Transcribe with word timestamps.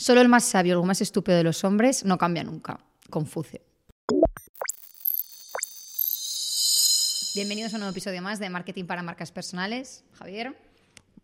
Solo 0.00 0.22
el 0.22 0.30
más 0.30 0.44
sabio, 0.44 0.80
el 0.80 0.86
más 0.86 1.02
estúpido 1.02 1.36
de 1.36 1.44
los 1.44 1.62
hombres 1.62 2.06
no 2.06 2.16
cambia 2.16 2.42
nunca. 2.42 2.80
Confucio. 3.10 3.60
Bienvenidos 7.34 7.74
a 7.74 7.76
un 7.76 7.80
nuevo 7.80 7.90
episodio 7.92 8.22
más 8.22 8.38
de 8.38 8.48
Marketing 8.48 8.86
para 8.86 9.02
Marcas 9.02 9.30
Personales. 9.30 10.02
Javier. 10.14 10.56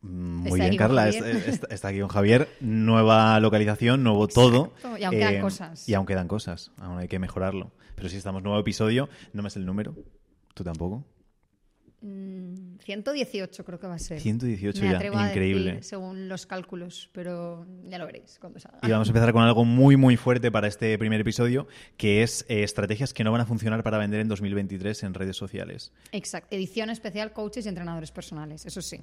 Muy 0.03 0.51
Está 0.61 0.65
bien, 0.69 0.77
Carla. 0.77 1.09
Es- 1.09 1.17
es- 1.17 1.61
Está 1.71 1.89
aquí 1.89 2.01
con 2.01 2.09
Javier. 2.09 2.51
Nueva 2.61 3.41
localización, 3.41 4.03
nuevo 4.05 4.29
todo. 4.29 4.75
Y 5.01 5.05
aún 5.05 5.17
quedan 5.17 5.35
Eh, 5.37 5.41
cosas. 5.41 5.89
Y 5.89 5.95
aún 5.95 6.05
quedan 6.05 6.29
cosas. 6.29 6.71
Aún 6.77 6.99
hay 6.99 7.09
que 7.09 7.19
mejorarlo. 7.19 7.73
Pero 7.95 8.11
sí, 8.11 8.19
estamos 8.19 8.43
nuevo 8.43 8.59
episodio. 8.61 9.09
No 9.33 9.43
me 9.43 9.49
sé 9.49 9.59
el 9.59 9.65
número. 9.65 9.97
¿Tú 10.53 10.65
tampoco? 10.65 11.03
Mm, 12.07 12.79
118 12.85 13.65
creo 13.65 13.81
que 13.81 13.87
va 13.89 13.95
a 13.95 13.99
ser. 13.99 14.21
118 14.21 14.81
Me 14.81 14.93
ya. 14.93 14.99
a 14.99 15.29
Increíble. 15.29 15.65
decir, 15.73 15.85
según 15.85 16.29
los 16.29 16.47
cálculos, 16.47 17.11
pero 17.13 17.67
ya 17.83 17.99
lo 17.99 18.07
veréis 18.07 18.39
cuando 18.41 18.61
salga. 18.61 18.79
Y 18.83 18.91
vamos 18.93 19.09
a 19.09 19.11
empezar 19.11 19.33
con 19.33 19.43
algo 19.43 19.65
muy, 19.65 19.97
muy 19.97 20.17
fuerte 20.17 20.53
para 20.53 20.69
este 20.69 20.97
primer 20.99 21.21
episodio, 21.21 21.67
que 21.97 22.23
es 22.23 22.45
eh, 22.49 22.63
estrategias 22.63 23.13
que 23.13 23.25
no 23.25 23.33
van 23.33 23.41
a 23.41 23.47
funcionar 23.47 23.83
para 23.83 23.99
vender 23.99 24.21
en 24.21 24.29
2023 24.29 25.03
en 25.03 25.15
redes 25.15 25.37
sociales. 25.37 25.93
Exacto. 26.13 26.55
Edición 26.55 26.91
especial 26.91 27.33
coaches 27.33 27.67
y 27.67 27.69
entrenadores 27.71 28.13
personales, 28.13 28.65
eso 28.67 28.81
sí. 28.81 29.01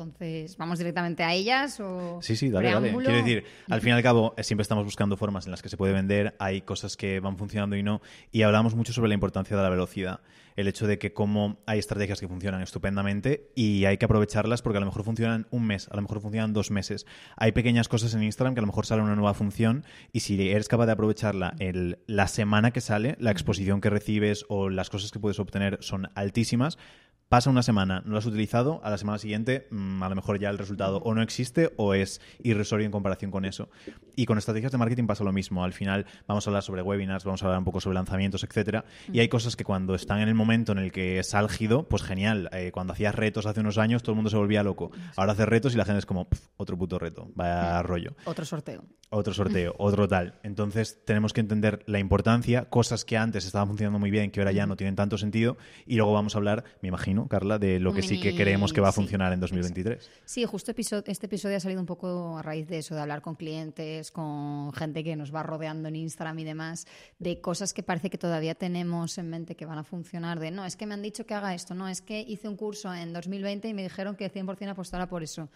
Entonces, 0.00 0.58
¿vamos 0.58 0.78
directamente 0.78 1.22
a 1.24 1.32
ellas 1.32 1.80
o 1.80 2.18
Sí, 2.20 2.36
sí, 2.36 2.50
dale, 2.50 2.68
dale. 2.70 2.92
Quiero 3.06 3.24
decir, 3.24 3.44
al 3.70 3.80
fin 3.80 3.90
y 3.90 3.92
al 3.92 4.02
cabo, 4.02 4.34
eh, 4.36 4.42
siempre 4.44 4.60
estamos 4.62 4.84
buscando 4.84 5.16
formas 5.16 5.46
en 5.46 5.52
las 5.52 5.62
que 5.62 5.70
se 5.70 5.78
puede 5.78 5.94
vender, 5.94 6.34
hay 6.38 6.60
cosas 6.60 6.98
que 6.98 7.18
van 7.20 7.38
funcionando 7.38 7.76
y 7.76 7.82
no, 7.82 8.02
y 8.30 8.42
hablamos 8.42 8.74
mucho 8.74 8.92
sobre 8.92 9.08
la 9.08 9.14
importancia 9.14 9.56
de 9.56 9.62
la 9.62 9.70
velocidad. 9.70 10.20
El 10.54 10.68
hecho 10.68 10.86
de 10.86 10.98
que 10.98 11.12
como 11.12 11.58
hay 11.66 11.78
estrategias 11.78 12.18
que 12.20 12.28
funcionan 12.28 12.62
estupendamente 12.62 13.50
y 13.54 13.84
hay 13.86 13.96
que 13.98 14.04
aprovecharlas 14.06 14.62
porque 14.62 14.78
a 14.78 14.80
lo 14.80 14.86
mejor 14.86 15.02
funcionan 15.04 15.46
un 15.50 15.66
mes, 15.66 15.88
a 15.90 15.96
lo 15.96 16.02
mejor 16.02 16.20
funcionan 16.20 16.52
dos 16.54 16.70
meses. 16.70 17.06
Hay 17.36 17.52
pequeñas 17.52 17.88
cosas 17.88 18.14
en 18.14 18.22
Instagram 18.22 18.54
que 18.54 18.60
a 18.60 18.62
lo 18.62 18.66
mejor 18.66 18.86
sale 18.86 19.02
una 19.02 19.14
nueva 19.16 19.34
función 19.34 19.84
y 20.12 20.20
si 20.20 20.50
eres 20.50 20.68
capaz 20.68 20.86
de 20.86 20.92
aprovecharla 20.92 21.54
el- 21.58 21.98
la 22.06 22.26
semana 22.28 22.70
que 22.70 22.80
sale, 22.80 23.16
la 23.18 23.30
exposición 23.32 23.80
que 23.82 23.90
recibes 23.90 24.44
o 24.48 24.70
las 24.70 24.88
cosas 24.88 25.10
que 25.10 25.18
puedes 25.20 25.38
obtener 25.38 25.78
son 25.82 26.08
altísimas, 26.14 26.78
Pasa 27.28 27.50
una 27.50 27.64
semana, 27.64 28.02
no 28.04 28.12
lo 28.12 28.18
has 28.18 28.26
utilizado, 28.26 28.80
a 28.84 28.90
la 28.90 28.98
semana 28.98 29.18
siguiente 29.18 29.66
mm, 29.72 30.00
a 30.00 30.08
lo 30.08 30.14
mejor 30.14 30.38
ya 30.38 30.48
el 30.48 30.58
resultado 30.58 30.98
o 30.98 31.12
no 31.12 31.22
existe 31.22 31.72
o 31.76 31.92
es 31.92 32.20
irrisorio 32.44 32.86
en 32.86 32.92
comparación 32.92 33.32
con 33.32 33.44
eso. 33.44 33.68
Y 34.14 34.26
con 34.26 34.38
estrategias 34.38 34.70
de 34.70 34.78
marketing 34.78 35.08
pasa 35.08 35.24
lo 35.24 35.32
mismo. 35.32 35.64
Al 35.64 35.72
final 35.72 36.06
vamos 36.28 36.46
a 36.46 36.50
hablar 36.50 36.62
sobre 36.62 36.82
webinars, 36.82 37.24
vamos 37.24 37.42
a 37.42 37.46
hablar 37.46 37.58
un 37.58 37.64
poco 37.64 37.80
sobre 37.80 37.96
lanzamientos, 37.96 38.44
etcétera. 38.44 38.84
Y 39.12 39.18
hay 39.18 39.28
cosas 39.28 39.56
que 39.56 39.64
cuando 39.64 39.96
están 39.96 40.20
en 40.20 40.28
el 40.28 40.36
momento 40.36 40.70
en 40.70 40.78
el 40.78 40.92
que 40.92 41.18
es 41.18 41.34
álgido, 41.34 41.82
pues 41.88 42.04
genial. 42.04 42.48
Eh, 42.52 42.70
cuando 42.72 42.92
hacías 42.92 43.12
retos 43.16 43.44
hace 43.46 43.58
unos 43.58 43.76
años 43.78 44.04
todo 44.04 44.12
el 44.12 44.16
mundo 44.16 44.30
se 44.30 44.36
volvía 44.36 44.62
loco. 44.62 44.92
Ahora 45.16 45.32
haces 45.32 45.48
retos 45.48 45.74
y 45.74 45.78
la 45.78 45.84
gente 45.84 45.98
es 45.98 46.06
como, 46.06 46.28
"Pf, 46.28 46.46
otro 46.58 46.78
puto 46.78 46.96
reto, 47.00 47.28
vaya 47.34 47.82
rollo 47.82 48.14
Otro 48.24 48.44
sorteo. 48.44 48.84
otro 49.10 49.34
sorteo, 49.34 49.74
otro 49.78 50.06
tal. 50.06 50.38
Entonces 50.44 51.04
tenemos 51.04 51.32
que 51.32 51.40
entender 51.40 51.82
la 51.86 51.98
importancia, 51.98 52.66
cosas 52.70 53.04
que 53.04 53.16
antes 53.16 53.44
estaban 53.46 53.66
funcionando 53.66 53.98
muy 53.98 54.12
bien, 54.12 54.30
que 54.30 54.38
ahora 54.40 54.52
ya 54.52 54.66
no 54.66 54.76
tienen 54.76 54.94
tanto 54.94 55.18
sentido, 55.18 55.56
y 55.86 55.96
luego 55.96 56.12
vamos 56.12 56.36
a 56.36 56.38
hablar, 56.38 56.62
me 56.82 56.88
imagino, 56.88 57.15
Carla, 57.26 57.58
de 57.58 57.80
lo 57.80 57.92
que 57.94 58.02
sí 58.02 58.20
que 58.20 58.36
creemos 58.36 58.72
que 58.72 58.80
va 58.80 58.88
a 58.88 58.92
sí, 58.92 58.96
funcionar 58.96 59.32
en 59.32 59.40
2023. 59.40 60.10
Sí, 60.24 60.44
justo 60.44 60.72
este 60.72 61.26
episodio 61.26 61.56
ha 61.56 61.60
salido 61.60 61.80
un 61.80 61.86
poco 61.86 62.36
a 62.36 62.42
raíz 62.42 62.68
de 62.68 62.78
eso, 62.78 62.94
de 62.94 63.00
hablar 63.00 63.22
con 63.22 63.34
clientes, 63.34 64.10
con 64.10 64.72
gente 64.74 65.02
que 65.02 65.16
nos 65.16 65.34
va 65.34 65.42
rodeando 65.42 65.88
en 65.88 65.96
Instagram 65.96 66.38
y 66.38 66.44
demás, 66.44 66.86
de 67.18 67.40
cosas 67.40 67.72
que 67.72 67.82
parece 67.82 68.10
que 68.10 68.18
todavía 68.18 68.54
tenemos 68.54 69.18
en 69.18 69.30
mente 69.30 69.56
que 69.56 69.66
van 69.66 69.78
a 69.78 69.84
funcionar, 69.84 70.38
de 70.38 70.50
no, 70.50 70.64
es 70.64 70.76
que 70.76 70.86
me 70.86 70.94
han 70.94 71.02
dicho 71.02 71.26
que 71.26 71.34
haga 71.34 71.54
esto, 71.54 71.74
no, 71.74 71.88
es 71.88 72.02
que 72.02 72.20
hice 72.20 72.48
un 72.48 72.56
curso 72.56 72.92
en 72.92 73.12
2020 73.12 73.68
y 73.68 73.74
me 73.74 73.82
dijeron 73.82 74.16
que 74.16 74.30
100% 74.30 74.70
apostara 74.70 75.08
por 75.08 75.22
eso. 75.22 75.48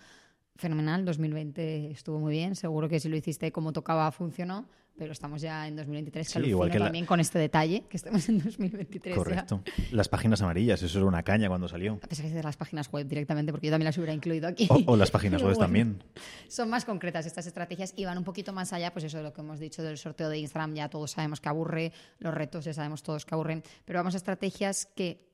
Fenomenal, 0.56 1.04
2020 1.04 1.90
estuvo 1.90 2.18
muy 2.18 2.32
bien, 2.32 2.54
seguro 2.54 2.88
que 2.88 3.00
si 3.00 3.08
lo 3.08 3.16
hiciste 3.16 3.50
como 3.50 3.72
tocaba 3.72 4.10
funcionó, 4.12 4.66
pero 5.00 5.12
estamos 5.12 5.40
ya 5.40 5.66
en 5.66 5.76
2023, 5.76 6.30
que 6.30 6.40
Sí, 6.42 6.46
igual 6.50 6.70
que 6.70 6.78
la- 6.78 6.84
también 6.84 7.06
con 7.06 7.20
este 7.20 7.38
detalle, 7.38 7.84
que 7.88 7.96
estamos 7.96 8.28
en 8.28 8.38
2023 8.38 9.14
ya. 9.16 9.18
Correcto. 9.18 9.62
Las 9.92 10.10
páginas 10.10 10.42
amarillas, 10.42 10.82
eso 10.82 10.98
era 10.98 11.06
una 11.08 11.22
caña 11.22 11.48
cuando 11.48 11.68
salió. 11.68 11.94
A 12.02 12.06
pesar 12.06 12.26
de 12.28 12.42
las 12.42 12.58
páginas 12.58 12.92
web 12.92 13.06
directamente, 13.08 13.50
porque 13.50 13.68
yo 13.68 13.72
también 13.72 13.86
las 13.86 13.96
hubiera 13.96 14.12
incluido 14.12 14.46
aquí. 14.46 14.68
O, 14.68 14.92
o 14.92 14.96
las 14.98 15.10
páginas 15.10 15.40
web 15.42 15.54
bueno. 15.54 15.64
también. 15.64 16.04
Son 16.48 16.68
más 16.68 16.84
concretas 16.84 17.24
estas 17.24 17.46
estrategias 17.46 17.94
y 17.96 18.04
van 18.04 18.18
un 18.18 18.24
poquito 18.24 18.52
más 18.52 18.74
allá, 18.74 18.92
pues 18.92 19.06
eso 19.06 19.16
de 19.16 19.22
lo 19.22 19.32
que 19.32 19.40
hemos 19.40 19.58
dicho 19.58 19.82
del 19.82 19.96
sorteo 19.96 20.28
de 20.28 20.36
Instagram, 20.38 20.74
ya 20.74 20.90
todos 20.90 21.12
sabemos 21.12 21.40
que 21.40 21.48
aburre, 21.48 21.92
los 22.18 22.34
retos 22.34 22.66
ya 22.66 22.74
sabemos 22.74 23.02
todos 23.02 23.24
que 23.24 23.34
aburren, 23.34 23.62
pero 23.86 24.00
vamos 24.00 24.12
a 24.12 24.18
estrategias 24.18 24.84
que 24.94 25.29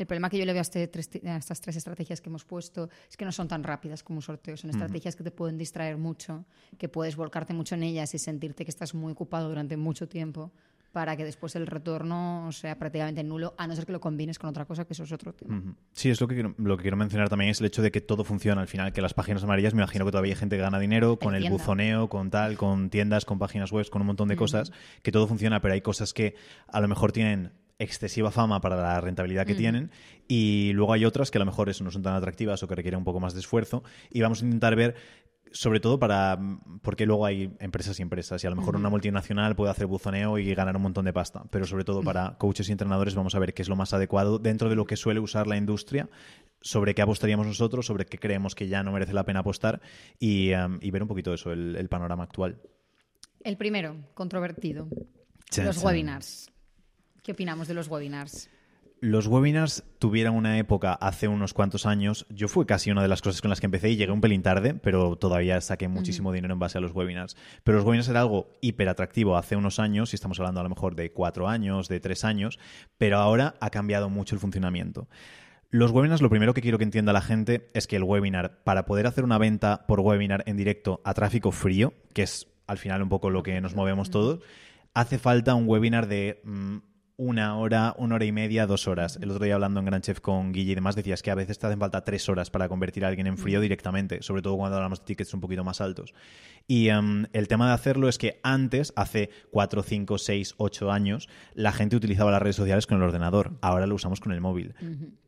el 0.00 0.06
problema 0.06 0.28
que 0.30 0.38
yo 0.38 0.44
le 0.44 0.52
veo 0.52 0.60
a, 0.60 0.62
este 0.62 0.88
tres- 0.88 1.10
a 1.26 1.36
estas 1.36 1.60
tres 1.60 1.76
estrategias 1.76 2.20
que 2.20 2.28
hemos 2.28 2.44
puesto 2.44 2.88
es 3.08 3.16
que 3.16 3.24
no 3.24 3.32
son 3.32 3.48
tan 3.48 3.62
rápidas 3.62 4.02
como 4.02 4.18
un 4.18 4.22
sorteo, 4.22 4.56
son 4.56 4.70
estrategias 4.70 5.14
que 5.16 5.22
te 5.24 5.30
pueden 5.30 5.58
distraer 5.58 5.96
mucho, 5.98 6.44
que 6.78 6.88
puedes 6.88 7.16
volcarte 7.16 7.52
mucho 7.54 7.74
en 7.74 7.82
ellas 7.82 8.14
y 8.14 8.18
sentirte 8.18 8.64
que 8.64 8.70
estás 8.70 8.94
muy 8.94 9.12
ocupado 9.12 9.48
durante 9.48 9.76
mucho 9.76 10.08
tiempo 10.08 10.52
para 10.92 11.16
que 11.16 11.22
después 11.24 11.54
el 11.54 11.68
retorno 11.68 12.48
sea 12.50 12.76
prácticamente 12.76 13.22
nulo, 13.22 13.54
a 13.58 13.68
no 13.68 13.76
ser 13.76 13.86
que 13.86 13.92
lo 13.92 14.00
combines 14.00 14.40
con 14.40 14.50
otra 14.50 14.64
cosa, 14.64 14.84
que 14.86 14.92
eso 14.92 15.04
es 15.04 15.12
otro 15.12 15.32
tema. 15.32 15.62
Sí, 15.92 16.10
es 16.10 16.20
lo 16.20 16.26
que, 16.26 16.34
quiero, 16.34 16.52
lo 16.58 16.76
que 16.76 16.82
quiero 16.82 16.96
mencionar 16.96 17.28
también 17.28 17.50
es 17.52 17.60
el 17.60 17.66
hecho 17.66 17.80
de 17.80 17.92
que 17.92 18.00
todo 18.00 18.24
funciona. 18.24 18.60
Al 18.60 18.66
final, 18.66 18.92
que 18.92 19.00
las 19.00 19.14
páginas 19.14 19.44
amarillas, 19.44 19.72
me 19.72 19.82
imagino 19.82 20.04
que 20.04 20.10
todavía 20.10 20.32
hay 20.32 20.38
gente 20.40 20.56
que 20.56 20.62
gana 20.62 20.80
dinero 20.80 21.16
con 21.16 21.36
el 21.36 21.42
tienda. 21.42 21.56
buzoneo, 21.58 22.08
con 22.08 22.30
tal, 22.30 22.56
con 22.56 22.90
tiendas, 22.90 23.24
con 23.24 23.38
páginas 23.38 23.70
web, 23.70 23.88
con 23.88 24.00
un 24.02 24.06
montón 24.08 24.26
de 24.26 24.34
cosas, 24.34 24.72
que 25.02 25.12
todo 25.12 25.28
funciona, 25.28 25.60
pero 25.60 25.74
hay 25.74 25.80
cosas 25.80 26.12
que 26.12 26.34
a 26.66 26.80
lo 26.80 26.88
mejor 26.88 27.12
tienen 27.12 27.52
excesiva 27.80 28.30
fama 28.30 28.60
para 28.60 28.76
la 28.76 29.00
rentabilidad 29.00 29.46
que 29.46 29.54
tienen 29.54 29.90
y 30.28 30.72
luego 30.74 30.92
hay 30.92 31.04
otras 31.04 31.30
que 31.30 31.38
a 31.38 31.40
lo 31.40 31.46
mejor 31.46 31.68
eso 31.68 31.82
no 31.82 31.90
son 31.90 32.02
tan 32.02 32.14
atractivas 32.14 32.62
o 32.62 32.68
que 32.68 32.74
requieren 32.74 32.98
un 32.98 33.04
poco 33.04 33.18
más 33.18 33.34
de 33.34 33.40
esfuerzo 33.40 33.82
y 34.10 34.20
vamos 34.20 34.42
a 34.42 34.44
intentar 34.44 34.76
ver 34.76 34.94
sobre 35.52 35.80
todo 35.80 35.98
para 35.98 36.38
porque 36.82 37.06
luego 37.06 37.26
hay 37.26 37.56
empresas 37.58 37.98
y 37.98 38.02
empresas 38.02 38.44
y 38.44 38.46
a 38.46 38.50
lo 38.50 38.56
mejor 38.56 38.76
una 38.76 38.90
multinacional 38.90 39.56
puede 39.56 39.72
hacer 39.72 39.86
buzoneo 39.86 40.38
y 40.38 40.54
ganar 40.54 40.76
un 40.76 40.82
montón 40.82 41.06
de 41.06 41.12
pasta 41.12 41.44
pero 41.50 41.66
sobre 41.66 41.82
todo 41.82 42.02
para 42.02 42.36
coaches 42.38 42.68
y 42.68 42.72
entrenadores 42.72 43.14
vamos 43.14 43.34
a 43.34 43.38
ver 43.38 43.54
qué 43.54 43.62
es 43.62 43.68
lo 43.68 43.76
más 43.76 43.92
adecuado 43.92 44.38
dentro 44.38 44.68
de 44.68 44.76
lo 44.76 44.84
que 44.84 44.96
suele 44.96 45.18
usar 45.18 45.46
la 45.46 45.56
industria 45.56 46.08
sobre 46.60 46.94
qué 46.94 47.02
apostaríamos 47.02 47.46
nosotros 47.46 47.86
sobre 47.86 48.04
qué 48.04 48.18
creemos 48.18 48.54
que 48.54 48.68
ya 48.68 48.82
no 48.82 48.92
merece 48.92 49.14
la 49.14 49.24
pena 49.24 49.40
apostar 49.40 49.80
y, 50.18 50.52
um, 50.52 50.78
y 50.82 50.90
ver 50.90 51.02
un 51.02 51.08
poquito 51.08 51.32
eso 51.32 51.50
el, 51.50 51.74
el 51.76 51.88
panorama 51.88 52.24
actual. 52.24 52.60
El 53.42 53.56
primero, 53.56 53.96
controvertido, 54.14 54.86
los 55.56 55.82
webinars. 55.82 56.50
¿Qué 57.22 57.32
opinamos 57.32 57.68
de 57.68 57.74
los 57.74 57.88
webinars? 57.88 58.48
Los 59.02 59.26
webinars 59.26 59.82
tuvieron 59.98 60.36
una 60.36 60.58
época 60.58 60.92
hace 60.92 61.26
unos 61.26 61.54
cuantos 61.54 61.86
años. 61.86 62.26
Yo 62.28 62.48
fue 62.48 62.66
casi 62.66 62.90
una 62.90 63.00
de 63.00 63.08
las 63.08 63.22
cosas 63.22 63.40
con 63.40 63.48
las 63.48 63.58
que 63.58 63.66
empecé 63.66 63.88
y 63.88 63.96
llegué 63.96 64.12
un 64.12 64.20
pelín 64.20 64.42
tarde, 64.42 64.74
pero 64.74 65.16
todavía 65.16 65.58
saqué 65.62 65.88
muchísimo 65.88 66.32
dinero 66.32 66.52
en 66.52 66.60
base 66.60 66.76
a 66.76 66.82
los 66.82 66.92
webinars. 66.92 67.34
Pero 67.64 67.78
los 67.78 67.86
webinars 67.86 68.10
era 68.10 68.20
algo 68.20 68.50
hiper 68.60 68.90
atractivo 68.90 69.38
hace 69.38 69.56
unos 69.56 69.78
años, 69.78 70.12
y 70.12 70.16
estamos 70.16 70.38
hablando 70.38 70.60
a 70.60 70.64
lo 70.64 70.68
mejor 70.68 70.96
de 70.96 71.12
cuatro 71.12 71.48
años, 71.48 71.88
de 71.88 71.98
tres 71.98 72.24
años, 72.24 72.58
pero 72.98 73.16
ahora 73.16 73.54
ha 73.60 73.70
cambiado 73.70 74.10
mucho 74.10 74.34
el 74.34 74.40
funcionamiento. 74.40 75.08
Los 75.70 75.92
webinars, 75.92 76.20
lo 76.20 76.28
primero 76.28 76.52
que 76.52 76.60
quiero 76.60 76.76
que 76.76 76.84
entienda 76.84 77.14
la 77.14 77.22
gente 77.22 77.70
es 77.72 77.86
que 77.86 77.96
el 77.96 78.02
webinar, 78.02 78.62
para 78.64 78.84
poder 78.84 79.06
hacer 79.06 79.24
una 79.24 79.38
venta 79.38 79.86
por 79.86 80.00
webinar 80.00 80.42
en 80.46 80.58
directo 80.58 81.00
a 81.04 81.14
tráfico 81.14 81.52
frío, 81.52 81.94
que 82.12 82.24
es 82.24 82.48
al 82.66 82.76
final 82.76 83.02
un 83.02 83.08
poco 83.08 83.30
lo 83.30 83.42
que 83.42 83.58
nos 83.62 83.74
movemos 83.74 84.10
todos, 84.10 84.40
hace 84.92 85.18
falta 85.18 85.54
un 85.54 85.68
webinar 85.68 86.06
de 86.06 86.42
mm, 86.44 86.78
una 87.20 87.58
hora, 87.58 87.94
una 87.98 88.14
hora 88.14 88.24
y 88.24 88.32
media, 88.32 88.66
dos 88.66 88.88
horas. 88.88 89.18
El 89.20 89.30
otro 89.30 89.44
día 89.44 89.52
hablando 89.52 89.78
en 89.78 89.84
Gran 89.84 90.00
Chef 90.00 90.20
con 90.20 90.52
Guille 90.52 90.72
y 90.72 90.74
demás 90.74 90.96
decías 90.96 91.20
que 91.20 91.30
a 91.30 91.34
veces 91.34 91.58
te 91.58 91.66
hacen 91.66 91.78
falta 91.78 92.02
tres 92.02 92.26
horas 92.30 92.48
para 92.48 92.66
convertir 92.66 93.04
a 93.04 93.08
alguien 93.08 93.26
en 93.26 93.36
frío 93.36 93.60
directamente, 93.60 94.22
sobre 94.22 94.40
todo 94.40 94.56
cuando 94.56 94.78
hablamos 94.78 95.00
de 95.00 95.04
tickets 95.04 95.34
un 95.34 95.40
poquito 95.42 95.62
más 95.62 95.82
altos. 95.82 96.14
Y 96.66 96.88
em, 96.88 97.26
el 97.34 97.46
tema 97.46 97.66
de 97.68 97.74
hacerlo 97.74 98.08
es 98.08 98.16
que 98.16 98.40
antes, 98.42 98.94
hace 98.96 99.28
cuatro, 99.50 99.82
cinco, 99.82 100.16
seis, 100.16 100.54
ocho 100.56 100.90
años, 100.90 101.28
la 101.52 101.72
gente 101.72 101.94
utilizaba 101.94 102.30
las 102.30 102.40
redes 102.40 102.56
sociales 102.56 102.86
con 102.86 102.96
el 102.96 103.02
ordenador. 103.02 103.58
Ahora 103.60 103.86
lo 103.86 103.96
usamos 103.96 104.18
con 104.20 104.32
el 104.32 104.40
móvil. 104.40 104.74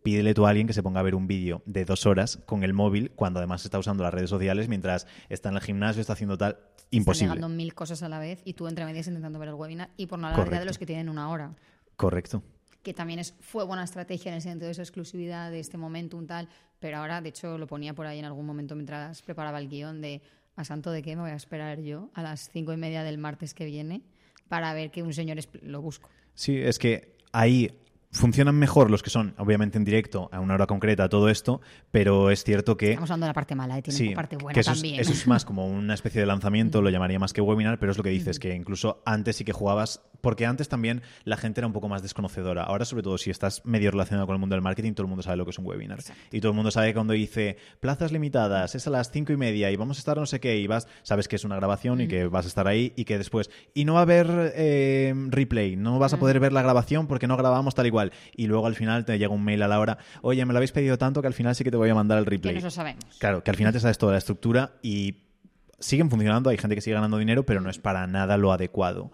Pídele 0.02 0.32
tú 0.32 0.47
a 0.47 0.48
alguien 0.48 0.66
que 0.66 0.72
se 0.72 0.82
ponga 0.82 1.00
a 1.00 1.02
ver 1.02 1.14
un 1.14 1.26
vídeo 1.26 1.62
de 1.66 1.84
dos 1.84 2.06
horas 2.06 2.38
con 2.47 2.64
el 2.64 2.72
móvil 2.72 3.10
cuando 3.10 3.38
además 3.38 3.66
está 3.66 3.78
usando 3.78 4.02
las 4.02 4.14
redes 4.14 4.31
sociales 4.31 4.66
mientras 4.66 5.06
está 5.28 5.50
en 5.50 5.56
el 5.56 5.60
gimnasio, 5.60 6.00
está 6.00 6.14
haciendo 6.14 6.38
tal. 6.38 6.56
Imposible. 6.91 7.34
llegando 7.34 7.49
mil 7.49 7.75
cosas 7.75 8.02
a 8.02 8.08
la 8.11 8.19
vez 8.19 8.43
y 8.44 8.52
tú 8.52 8.69
entre 8.69 8.84
medias 8.84 9.06
intentando 9.06 9.38
ver 9.38 9.49
el 9.49 9.55
webinar 9.55 9.90
y 9.96 10.06
por 10.06 10.19
no 10.19 10.28
hablar 10.28 10.50
ya 10.50 10.61
de 10.61 10.67
los 10.67 10.76
que 10.76 10.84
tienen 10.84 11.08
una 11.08 11.31
hora. 11.31 11.55
Correcto. 11.97 12.43
que 12.83 12.93
también 12.93 13.21
es, 13.21 13.35
fue 13.41 13.65
buena 13.65 13.85
estrategia 13.85 14.31
en 14.31 14.37
el 14.37 14.43
sentido 14.43 14.67
de 14.67 14.73
esa 14.73 14.83
exclusividad, 14.83 15.50
de 15.50 15.61
este 15.61 15.79
momento, 15.79 16.17
un 16.17 16.27
tal, 16.27 16.49
pero 16.81 16.99
ahora, 16.99 17.21
de 17.21 17.29
hecho, 17.29 17.56
lo 17.56 17.69
ponía 17.69 17.94
por 17.94 18.06
ahí 18.06 18.19
en 18.19 18.25
algún 18.25 18.44
momento 18.44 18.75
mientras 18.75 19.23
preparaba 19.23 19.61
el 19.61 19.69
guion 19.69 20.00
de 20.00 20.21
a 20.56 20.65
santo 20.65 20.91
de 20.91 21.03
qué 21.03 21.15
me 21.17 21.23
voy 21.23 21.31
a 21.31 21.37
esperar 21.37 21.81
yo 21.81 22.11
a 22.15 22.23
las 22.23 22.50
cinco 22.50 22.73
y 22.73 22.77
media 22.77 23.05
del 23.05 23.19
martes 23.19 23.55
que 23.55 23.65
viene 23.65 24.03
para 24.49 24.75
ver 24.75 24.91
que 24.91 25.03
un 25.03 25.15
señor 25.15 25.39
lo 25.62 25.81
busco. 25.81 26.11
Sí, 26.35 26.59
es 26.59 26.79
que 26.79 27.17
ahí 27.33 27.71
funcionan 28.12 28.55
mejor 28.56 28.91
los 28.91 29.03
que 29.03 29.11
son, 29.11 29.35
obviamente, 29.38 29.79
en 29.79 29.85
directo, 29.85 30.29
a 30.32 30.41
una 30.41 30.55
hora 30.55 30.67
concreta, 30.67 31.09
todo 31.09 31.29
esto, 31.29 31.61
pero 31.91 32.31
es 32.31 32.44
cierto 32.44 32.76
que... 32.76 32.91
Estamos 32.91 33.11
hablando 33.11 33.25
de 33.26 33.31
la 33.31 33.35
parte 33.35 33.55
mala, 33.55 33.79
¿eh? 33.79 33.82
tiene 33.82 33.97
Sí, 33.97 34.06
una 34.09 34.17
parte 34.17 34.37
buena 34.37 34.55
que 34.55 34.61
eso, 34.61 34.73
también. 34.73 35.00
Es, 35.00 35.09
eso 35.09 35.12
es 35.12 35.26
más 35.26 35.44
como 35.47 35.67
una 35.67 35.94
especie 35.94 36.20
de 36.20 36.26
lanzamiento, 36.26 36.82
lo 36.82 36.91
llamaría 36.91 37.19
más 37.19 37.32
que 37.32 37.41
webinar, 37.41 37.79
pero 37.79 37.91
es 37.93 37.99
lo 37.99 38.05
que 38.05 38.11
dices, 38.11 38.38
que 38.38 38.55
incluso 38.55 39.03
antes 39.06 39.37
sí 39.37 39.44
que 39.44 39.53
jugabas, 39.53 40.03
porque 40.20 40.47
antes 40.47 40.69
también 40.69 41.03
la 41.25 41.37
gente 41.37 41.61
era 41.61 41.67
un 41.67 41.73
poco 41.73 41.88
más 41.88 42.03
desconocedora. 42.03 42.64
Ahora, 42.64 42.85
sobre 42.85 43.03
todo, 43.03 43.17
si 43.19 43.31
estás 43.31 43.64
medio 43.64 43.91
relacionado 43.91 44.26
con 44.26 44.35
el 44.35 44.41
mundo 44.41 44.55
del 44.55 44.62
marketing, 44.62 44.93
todo 44.93 45.05
el 45.05 45.08
mundo 45.08 45.23
sabe 45.23 45.38
lo 45.38 45.44
que 45.44 45.50
es 45.50 45.58
un 45.58 45.67
webinar. 45.67 46.00
Y 46.31 46.41
todo 46.41 46.53
el 46.53 46.56
mundo 46.56 46.70
sabe 46.70 46.88
que 46.88 46.94
cuando 46.94 47.15
dice 47.15 47.56
plazas 47.81 48.12
limitadas, 48.12 48.75
es 48.75 48.87
a 48.87 48.91
las 48.91 49.11
cinco 49.11 49.32
y 49.32 49.37
media 49.37 49.70
y 49.70 49.76
vamos 49.76 49.97
a 49.99 50.00
estar 50.00 50.19
no 50.19 50.26
sé 50.26 50.38
qué, 50.38 50.58
y 50.58 50.67
vas, 50.67 50.87
sabes 51.03 51.29
que 51.29 51.37
es 51.37 51.44
una 51.44 51.56
grabación 51.56 52.00
y 52.00 52.08
que 52.08 52.26
vas 52.26 52.44
a 52.44 52.49
estar 52.49 52.69
ahí 52.69 52.93
y 52.97 53.05
que 53.05 53.17
después, 53.19 53.50
y 53.75 53.85
no 53.85 53.94
va 53.94 54.00
a 54.00 54.03
haber 54.03 54.53
eh, 54.55 55.15
replay, 55.29 55.76
no 55.76 55.99
vas 55.99 56.12
a 56.12 56.19
poder 56.19 56.41
ver 56.41 56.53
la 56.53 56.62
grabación 56.62 57.06
porque 57.06 57.26
no 57.26 57.37
grabamos 57.37 57.75
tal 57.75 57.87
igual. 57.87 58.01
Y 58.34 58.46
luego 58.46 58.66
al 58.66 58.75
final 58.75 59.04
te 59.04 59.19
llega 59.19 59.32
un 59.32 59.44
mail 59.44 59.62
a 59.62 59.69
la 59.69 59.78
hora, 59.78 59.99
oye, 60.22 60.44
me 60.44 60.52
lo 60.52 60.58
habéis 60.58 60.72
pedido 60.72 60.99
tanto 60.99 61.20
que 61.20 61.28
al 61.28 61.34
final 61.34 61.54
sí 61.54 61.62
que 61.62 61.70
te 61.70 61.76
voy 61.76 61.90
a 61.90 61.94
mandar 61.94 62.19
el 62.19 62.25
que 62.25 62.31
replay. 62.31 62.54
no 62.56 62.62
lo 62.62 62.70
sabemos. 62.70 63.04
Claro, 63.19 63.44
que 63.44 63.50
al 63.50 63.56
final 63.56 63.72
te 63.72 63.81
sabes 63.81 63.99
toda 63.99 64.12
la 64.12 64.19
estructura 64.19 64.72
y 64.82 65.16
siguen 65.78 66.10
funcionando, 66.10 66.50
hay 66.50 66.58
gente 66.58 66.75
que 66.75 66.81
sigue 66.81 66.94
ganando 66.94 67.19
dinero, 67.19 67.44
pero 67.44 67.60
no 67.60 67.70
es 67.70 67.78
para 67.78 68.06
nada 68.06 68.37
lo 68.37 68.52
adecuado. 68.52 69.12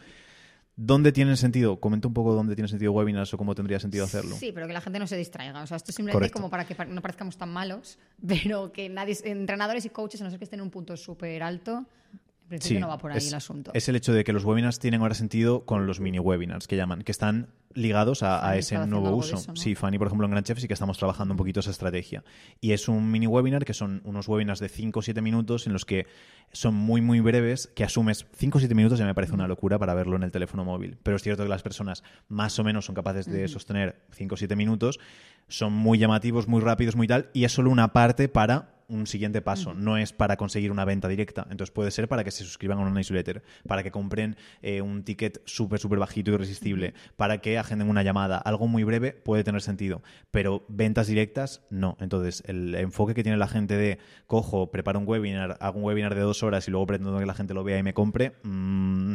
¿Dónde 0.80 1.10
tiene 1.10 1.36
sentido? 1.36 1.80
Comenta 1.80 2.06
un 2.06 2.14
poco 2.14 2.34
dónde 2.34 2.54
tiene 2.54 2.68
sentido 2.68 2.92
webinars 2.92 3.34
o 3.34 3.36
cómo 3.36 3.56
tendría 3.56 3.80
sentido 3.80 4.04
hacerlo. 4.04 4.36
Sí, 4.36 4.52
pero 4.52 4.68
que 4.68 4.72
la 4.72 4.80
gente 4.80 5.00
no 5.00 5.08
se 5.08 5.16
distraiga. 5.16 5.60
O 5.60 5.66
sea, 5.66 5.76
esto 5.76 5.90
es 5.90 5.96
simplemente 5.96 6.30
Correcto. 6.30 6.38
como 6.38 6.50
para 6.50 6.66
que 6.66 6.76
no 6.86 7.02
parezcamos 7.02 7.36
tan 7.36 7.48
malos, 7.48 7.98
pero 8.26 8.72
que 8.72 8.88
nadie, 8.88 9.16
entrenadores 9.24 9.84
y 9.86 9.90
coaches, 9.90 10.20
a 10.20 10.24
no 10.24 10.30
ser 10.30 10.38
que 10.38 10.44
estén 10.44 10.60
en 10.60 10.64
un 10.64 10.70
punto 10.70 10.96
súper 10.96 11.42
alto, 11.42 11.84
en 12.44 12.48
principio 12.48 12.78
no 12.78 12.86
va 12.86 12.96
por 12.96 13.10
ahí 13.10 13.18
es, 13.18 13.26
el 13.26 13.34
asunto. 13.34 13.72
es 13.74 13.88
el 13.88 13.96
hecho 13.96 14.12
de 14.12 14.22
que 14.22 14.32
los 14.32 14.44
webinars 14.44 14.78
tienen 14.78 15.00
ahora 15.02 15.14
sentido 15.14 15.66
con 15.66 15.86
los 15.88 15.98
mini 15.98 16.20
webinars 16.20 16.68
que 16.68 16.76
llaman, 16.76 17.02
que 17.02 17.10
están 17.10 17.48
ligados 17.78 18.22
a, 18.22 18.56
ese 18.56 18.78
nuevo 18.86 19.10
uso. 19.16 19.36
eso, 19.36 19.52
¿no? 19.52 19.56
Sí, 19.56 19.74
Fanny, 19.74 19.98
por 19.98 20.08
ejemplo, 20.08 20.26
en 20.26 20.32
Gran 20.32 20.44
Chef 20.44 20.58
sí 20.58 20.66
que 20.66 20.74
estamos 20.74 20.98
trabajando 20.98 21.32
un 21.32 21.38
poquito 21.38 21.60
esa 21.60 21.70
estrategia. 21.70 22.24
Y 22.60 22.72
es 22.72 22.88
un 22.88 23.10
mini 23.10 23.26
webinar 23.26 23.64
que 23.64 23.74
son 23.74 24.02
unos 24.04 24.28
webinars 24.28 24.60
de 24.60 24.68
5 24.68 24.98
o 24.98 25.02
7 25.02 25.20
minutos 25.22 25.66
en 25.66 25.72
los 25.72 25.84
que 25.84 26.06
son 26.52 26.74
muy, 26.74 27.00
muy 27.00 27.20
breves, 27.20 27.68
que 27.74 27.84
asumes 27.84 28.26
5 28.36 28.58
o 28.58 28.60
7 28.60 28.74
minutos 28.74 28.98
ya 28.98 29.06
me 29.06 29.14
parece 29.14 29.34
una 29.34 29.46
locura 29.46 29.78
para 29.78 29.94
verlo 29.94 30.16
en 30.16 30.22
el 30.22 30.32
teléfono 30.32 30.64
móvil. 30.64 30.98
Pero 31.02 31.16
es 31.16 31.22
cierto 31.22 31.42
que 31.42 31.48
las 31.48 31.62
personas 31.62 32.02
más 32.28 32.58
o 32.58 32.64
menos 32.64 32.84
son 32.84 32.94
capaces 32.94 33.26
de 33.26 33.48
sostener 33.48 34.00
5 34.12 34.34
o 34.34 34.36
7 34.36 34.56
minutos, 34.56 34.98
son 35.48 35.72
muy 35.72 35.98
llamativos, 35.98 36.48
muy 36.48 36.60
rápidos, 36.60 36.96
muy 36.96 37.06
tal, 37.06 37.30
y 37.32 37.44
es 37.44 37.52
solo 37.52 37.70
una 37.70 37.92
parte 37.92 38.28
para 38.28 38.78
un 38.88 39.06
siguiente 39.06 39.42
paso, 39.42 39.74
no 39.74 39.98
es 39.98 40.12
para 40.12 40.36
conseguir 40.36 40.72
una 40.72 40.84
venta 40.84 41.08
directa. 41.08 41.46
Entonces 41.50 41.70
puede 41.70 41.90
ser 41.90 42.08
para 42.08 42.24
que 42.24 42.30
se 42.30 42.44
suscriban 42.44 42.78
a 42.78 42.80
una 42.80 42.90
newsletter, 42.90 43.42
para 43.66 43.82
que 43.82 43.90
compren 43.90 44.36
eh, 44.62 44.80
un 44.80 45.04
ticket 45.04 45.42
súper, 45.44 45.78
súper 45.78 45.98
bajito 45.98 46.30
y 46.30 46.34
irresistible, 46.34 46.94
para 47.16 47.38
que 47.38 47.58
agenden 47.58 47.90
una 47.90 48.02
llamada. 48.02 48.38
Algo 48.38 48.66
muy 48.66 48.84
breve 48.84 49.12
puede 49.12 49.44
tener 49.44 49.60
sentido, 49.60 50.02
pero 50.30 50.64
ventas 50.68 51.06
directas 51.06 51.62
no. 51.70 51.96
Entonces 52.00 52.42
el 52.46 52.74
enfoque 52.74 53.14
que 53.14 53.22
tiene 53.22 53.38
la 53.38 53.48
gente 53.48 53.76
de 53.76 53.98
cojo, 54.26 54.70
preparo 54.70 54.98
un 54.98 55.06
webinar, 55.06 55.58
hago 55.60 55.78
un 55.78 55.84
webinar 55.84 56.14
de 56.14 56.22
dos 56.22 56.42
horas 56.42 56.66
y 56.66 56.70
luego 56.70 56.86
pretendo 56.86 57.18
que 57.18 57.26
la 57.26 57.34
gente 57.34 57.54
lo 57.54 57.64
vea 57.64 57.78
y 57.78 57.82
me 57.82 57.94
compre, 57.94 58.36
mm, 58.42 59.14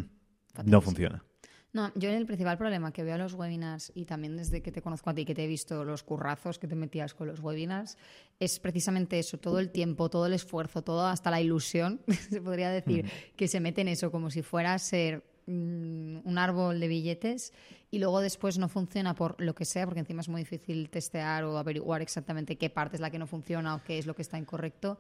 no 0.65 0.81
funciona. 0.81 1.23
No, 1.73 1.91
yo 1.95 2.11
el 2.11 2.27
principal 2.27 2.55
problema 2.55 2.93
que 2.93 3.03
veo 3.03 3.15
a 3.15 3.17
los 3.17 3.33
webinars 3.33 3.91
y 3.95 4.05
también 4.05 4.37
desde 4.37 4.61
que 4.61 4.71
te 4.71 4.83
conozco 4.83 5.09
a 5.09 5.15
ti, 5.15 5.25
que 5.25 5.33
te 5.33 5.43
he 5.43 5.47
visto 5.47 5.83
los 5.83 6.03
currazos 6.03 6.59
que 6.59 6.67
te 6.67 6.75
metías 6.75 7.15
con 7.15 7.27
los 7.27 7.39
webinars, 7.39 7.97
es 8.39 8.59
precisamente 8.59 9.17
eso, 9.17 9.39
todo 9.39 9.57
el 9.57 9.71
tiempo, 9.71 10.07
todo 10.07 10.27
el 10.27 10.33
esfuerzo, 10.33 10.83
todo 10.83 11.07
hasta 11.07 11.31
la 11.31 11.41
ilusión, 11.41 11.99
se 12.29 12.41
podría 12.41 12.69
decir, 12.69 13.09
que 13.35 13.47
se 13.47 13.59
mete 13.59 13.81
en 13.81 13.87
eso 13.87 14.11
como 14.11 14.29
si 14.29 14.43
fuera 14.43 14.75
a 14.75 14.79
ser 14.79 15.23
mm, 15.47 16.19
un 16.23 16.37
árbol 16.37 16.79
de 16.79 16.87
billetes 16.87 17.53
y 17.89 17.97
luego 17.97 18.21
después 18.21 18.59
no 18.59 18.69
funciona 18.69 19.15
por 19.15 19.41
lo 19.41 19.55
que 19.55 19.65
sea, 19.65 19.85
porque 19.85 20.01
encima 20.01 20.21
es 20.21 20.29
muy 20.29 20.41
difícil 20.41 20.91
testear 20.91 21.43
o 21.43 21.57
averiguar 21.57 22.03
exactamente 22.03 22.55
qué 22.55 22.69
parte 22.69 22.97
es 22.97 23.01
la 23.01 23.09
que 23.09 23.17
no 23.17 23.25
funciona 23.25 23.73
o 23.73 23.83
qué 23.83 23.97
es 23.97 24.05
lo 24.05 24.13
que 24.13 24.21
está 24.21 24.37
incorrecto 24.37 24.99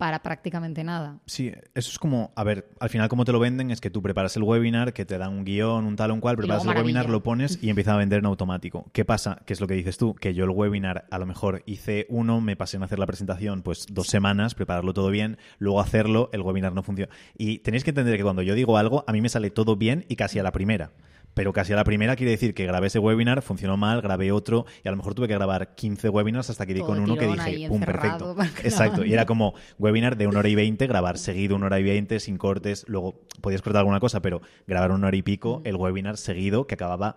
para 0.00 0.22
prácticamente 0.22 0.82
nada. 0.82 1.18
Sí, 1.26 1.52
eso 1.74 1.90
es 1.90 1.98
como, 1.98 2.32
a 2.34 2.42
ver, 2.42 2.70
al 2.80 2.88
final 2.88 3.10
como 3.10 3.26
te 3.26 3.32
lo 3.32 3.38
venden 3.38 3.70
es 3.70 3.82
que 3.82 3.90
tú 3.90 4.00
preparas 4.00 4.34
el 4.34 4.42
webinar, 4.42 4.94
que 4.94 5.04
te 5.04 5.18
dan 5.18 5.30
un 5.30 5.44
guion, 5.44 5.84
un 5.84 5.94
tal 5.94 6.10
o 6.10 6.14
un 6.14 6.20
cual, 6.22 6.38
preparas 6.38 6.64
el 6.64 6.70
webinar, 6.70 7.10
lo 7.10 7.22
pones 7.22 7.58
y 7.60 7.68
empieza 7.68 7.92
a 7.92 7.98
vender 7.98 8.20
en 8.20 8.24
automático. 8.24 8.86
¿Qué 8.94 9.04
pasa? 9.04 9.42
Que 9.44 9.52
es 9.52 9.60
lo 9.60 9.66
que 9.66 9.74
dices 9.74 9.98
tú, 9.98 10.14
que 10.14 10.32
yo 10.32 10.44
el 10.44 10.50
webinar 10.50 11.04
a 11.10 11.18
lo 11.18 11.26
mejor 11.26 11.62
hice 11.66 12.06
uno, 12.08 12.40
me 12.40 12.56
pasé 12.56 12.78
en 12.78 12.82
hacer 12.82 12.98
la 12.98 13.04
presentación 13.04 13.60
pues 13.60 13.88
dos 13.90 14.06
semanas, 14.06 14.54
prepararlo 14.54 14.94
todo 14.94 15.10
bien, 15.10 15.36
luego 15.58 15.82
hacerlo, 15.82 16.30
el 16.32 16.40
webinar 16.40 16.72
no 16.72 16.82
funciona. 16.82 17.12
Y 17.36 17.58
tenéis 17.58 17.84
que 17.84 17.90
entender 17.90 18.16
que 18.16 18.22
cuando 18.22 18.40
yo 18.40 18.54
digo 18.54 18.78
algo, 18.78 19.04
a 19.06 19.12
mí 19.12 19.20
me 19.20 19.28
sale 19.28 19.50
todo 19.50 19.76
bien 19.76 20.06
y 20.08 20.16
casi 20.16 20.38
a 20.38 20.42
la 20.42 20.52
primera. 20.52 20.92
Pero 21.34 21.52
casi 21.52 21.72
a 21.72 21.76
la 21.76 21.84
primera 21.84 22.16
quiere 22.16 22.32
decir 22.32 22.54
que 22.54 22.66
grabé 22.66 22.88
ese 22.88 22.98
webinar, 22.98 23.42
funcionó 23.42 23.76
mal, 23.76 24.00
grabé 24.02 24.32
otro 24.32 24.66
y 24.84 24.88
a 24.88 24.90
lo 24.90 24.96
mejor 24.96 25.14
tuve 25.14 25.28
que 25.28 25.34
grabar 25.34 25.74
15 25.74 26.08
webinars 26.08 26.50
hasta 26.50 26.66
que 26.66 26.74
di 26.74 26.80
con 26.80 26.98
uno 26.98 27.16
que 27.16 27.26
dije, 27.26 27.68
pum, 27.68 27.80
perfecto. 27.80 28.36
Exacto. 28.64 29.04
Y 29.04 29.12
era 29.12 29.26
como 29.26 29.54
webinar 29.78 30.16
de 30.16 30.26
una 30.26 30.40
hora 30.40 30.48
y 30.48 30.54
veinte, 30.54 30.86
grabar 30.86 31.18
seguido 31.18 31.56
una 31.56 31.66
hora 31.66 31.78
y 31.78 31.84
veinte, 31.84 32.20
sin 32.20 32.36
cortes. 32.36 32.84
Luego 32.88 33.20
podías 33.40 33.62
cortar 33.62 33.80
alguna 33.80 34.00
cosa, 34.00 34.20
pero 34.20 34.40
grabar 34.66 34.92
una 34.92 35.06
hora 35.06 35.16
y 35.16 35.22
pico 35.22 35.62
el 35.64 35.76
webinar 35.76 36.16
seguido 36.16 36.66
que 36.66 36.74
acababa 36.74 37.16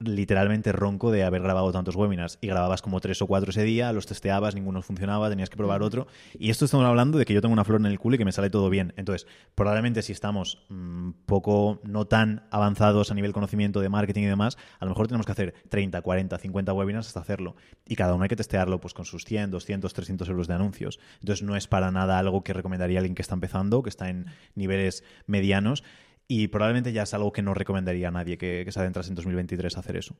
literalmente 0.00 0.72
ronco 0.72 1.10
de 1.10 1.24
haber 1.24 1.42
grabado 1.42 1.72
tantos 1.72 1.96
webinars. 1.96 2.38
Y 2.40 2.46
grababas 2.48 2.82
como 2.82 3.00
tres 3.00 3.20
o 3.22 3.26
cuatro 3.26 3.50
ese 3.50 3.64
día, 3.64 3.92
los 3.92 4.06
testeabas, 4.06 4.54
ninguno 4.54 4.82
funcionaba, 4.82 5.28
tenías 5.28 5.50
que 5.50 5.56
probar 5.56 5.82
otro. 5.82 6.06
Y 6.38 6.50
esto 6.50 6.64
estamos 6.64 6.86
hablando 6.86 7.18
de 7.18 7.24
que 7.24 7.34
yo 7.34 7.40
tengo 7.40 7.52
una 7.52 7.64
flor 7.64 7.80
en 7.80 7.86
el 7.86 7.98
culo 7.98 8.14
y 8.14 8.18
que 8.18 8.24
me 8.24 8.32
sale 8.32 8.50
todo 8.50 8.70
bien. 8.70 8.92
Entonces, 8.96 9.26
probablemente 9.54 10.02
si 10.02 10.12
estamos 10.12 10.64
mm, 10.68 11.10
poco, 11.26 11.80
no 11.84 12.06
tan 12.06 12.46
avanzados 12.50 13.10
a 13.10 13.14
nivel 13.14 13.32
conocimiento 13.32 13.80
de 13.80 13.88
marketing 13.88 14.22
y 14.22 14.26
demás, 14.26 14.56
a 14.78 14.84
lo 14.84 14.90
mejor 14.90 15.08
tenemos 15.08 15.26
que 15.26 15.32
hacer 15.32 15.54
30, 15.68 16.00
40, 16.02 16.38
50 16.38 16.72
webinars 16.72 17.08
hasta 17.08 17.20
hacerlo. 17.20 17.56
Y 17.86 17.96
cada 17.96 18.14
uno 18.14 18.22
hay 18.22 18.28
que 18.28 18.36
testearlo 18.36 18.80
pues 18.80 18.94
con 18.94 19.04
sus 19.04 19.24
100, 19.24 19.50
200, 19.50 19.92
300 19.92 20.28
euros 20.28 20.48
de 20.48 20.54
anuncios. 20.54 21.00
Entonces, 21.20 21.42
no 21.42 21.56
es 21.56 21.66
para 21.66 21.90
nada 21.90 22.18
algo 22.18 22.42
que 22.42 22.52
recomendaría 22.52 22.98
a 22.98 23.00
alguien 23.00 23.14
que 23.14 23.22
está 23.22 23.34
empezando, 23.34 23.82
que 23.82 23.90
está 23.90 24.08
en 24.08 24.26
niveles 24.54 25.02
medianos. 25.26 25.82
Y 26.30 26.48
probablemente 26.48 26.92
ya 26.92 27.04
es 27.04 27.14
algo 27.14 27.32
que 27.32 27.40
no 27.40 27.54
recomendaría 27.54 28.08
a 28.08 28.10
nadie 28.10 28.36
que, 28.36 28.66
se 28.70 28.78
adentrase 28.78 29.08
en 29.08 29.14
2023 29.14 29.74
a 29.76 29.80
hacer 29.80 29.96
eso. 29.96 30.14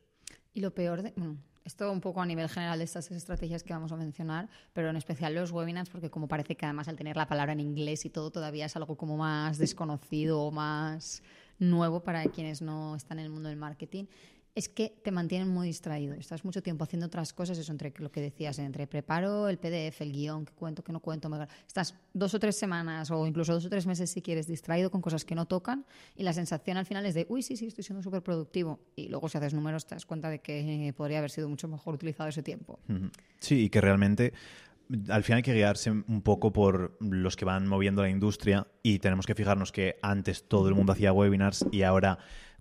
Y 0.55 0.61
lo 0.61 0.75
peor, 0.75 1.03
de, 1.03 1.13
bueno, 1.15 1.37
esto 1.65 1.93
un 1.93 2.01
poco 2.01 2.23
a 2.23 2.27
nivel 2.27 2.49
general 2.49 2.79
de 2.79 2.87
estas 2.87 3.11
estrategias 3.11 3.63
que 3.63 3.75
vamos 3.75 3.93
a 3.93 3.97
mencionar, 3.97 4.49
pero 4.73 4.89
en 4.89 4.97
especial 4.97 5.35
los 5.35 5.53
webinars, 5.53 5.91
porque 5.91 6.09
como 6.09 6.27
parece 6.27 6.57
que 6.57 6.65
además 6.65 6.89
al 6.89 6.97
tener 6.97 7.19
la 7.19 7.29
palabra 7.29 7.53
en 7.53 7.61
inglés 7.61 8.07
y 8.07 8.11
todo 8.11 8.31
todavía 8.31 8.65
es 8.65 8.75
algo 8.75 8.97
como 8.97 9.19
más 9.19 9.59
desconocido 9.59 10.41
o 10.41 10.51
más 10.51 11.23
nuevo 11.59 12.03
para 12.03 12.25
quienes 12.25 12.63
no 12.63 12.97
están 12.97 13.19
en 13.19 13.27
el 13.27 13.31
mundo 13.31 13.51
del 13.51 13.59
marketing, 13.59 14.07
es 14.59 14.69
que 14.69 14.93
te 15.05 15.13
mantienen 15.13 15.49
muy 15.49 15.69
distraído. 15.69 16.15
Estás 16.15 16.45
mucho 16.45 16.65
tiempo 16.65 16.83
haciendo 16.83 17.07
otras 17.07 17.33
cosas, 17.33 17.57
eso 17.59 17.71
entre 17.71 17.95
lo 17.99 18.11
que 18.11 18.21
decías, 18.21 18.59
entre 18.59 18.89
preparo 18.89 19.49
el 19.49 19.57
PDF, 19.57 20.01
el 20.01 20.11
guion, 20.11 20.45
que 20.45 20.53
cuento, 20.53 20.83
que 20.83 20.93
no 20.93 20.99
cuento. 20.99 21.31
Estás 21.65 21.95
dos 22.13 22.35
o 22.35 22.41
tres 22.41 22.57
semanas 22.57 23.09
o 23.13 23.25
incluso 23.25 23.55
dos 23.55 23.67
o 23.67 23.69
tres 23.69 23.87
meses 23.87 24.11
si 24.11 24.21
quieres 24.21 24.49
distraído 24.49 24.91
con 24.91 25.01
cosas 25.01 25.25
que 25.25 25.37
no 25.37 25.47
tocan 25.47 25.87
y 26.17 26.25
la 26.25 26.33
sensación 26.33 26.77
al 26.77 26.87
final 26.87 27.07
es 27.07 27.15
de, 27.15 27.25
uy, 27.29 27.43
sí, 27.43 27.57
sí, 27.57 27.69
estoy 27.69 27.85
siendo 27.85 28.03
súper 28.03 28.21
productivo. 28.21 28.81
Y 28.97 29.07
luego 29.07 29.29
si 29.29 29.39
haces 29.39 29.55
números 29.55 29.87
te 29.87 29.95
das 29.95 30.05
cuenta 30.05 30.29
de 30.29 30.41
que 30.41 30.89
eh, 30.89 30.93
podría 30.93 31.19
haber 31.19 31.31
sido 31.31 31.49
mucho 31.49 31.69
mejor 31.69 31.95
utilizado 31.95 32.29
ese 32.29 32.43
tiempo. 32.43 32.81
Sí, 33.39 33.63
y 33.63 33.71
que 33.71 33.81
realmente 33.81 34.33
al 35.09 35.23
final 35.23 35.37
hay 35.37 35.43
que 35.45 35.55
guiarse 35.55 35.93
un 35.93 36.23
poco 36.23 36.53
por 36.53 36.97
los 36.99 37.37
que 37.37 37.45
van 37.45 37.69
moviendo 37.69 38.03
la 38.03 38.11
industria 38.11 38.67
y 38.83 38.99
tenemos 38.99 39.25
que 39.25 39.37
fijarnos 39.37 39.71
que 39.71 40.01
antes 40.03 40.49
todo 40.49 40.69
el 40.69 40.75
mundo 40.75 40.95
hacía 40.95 41.13
webinars 41.13 41.65
y 41.71 41.83
ahora 41.83 42.19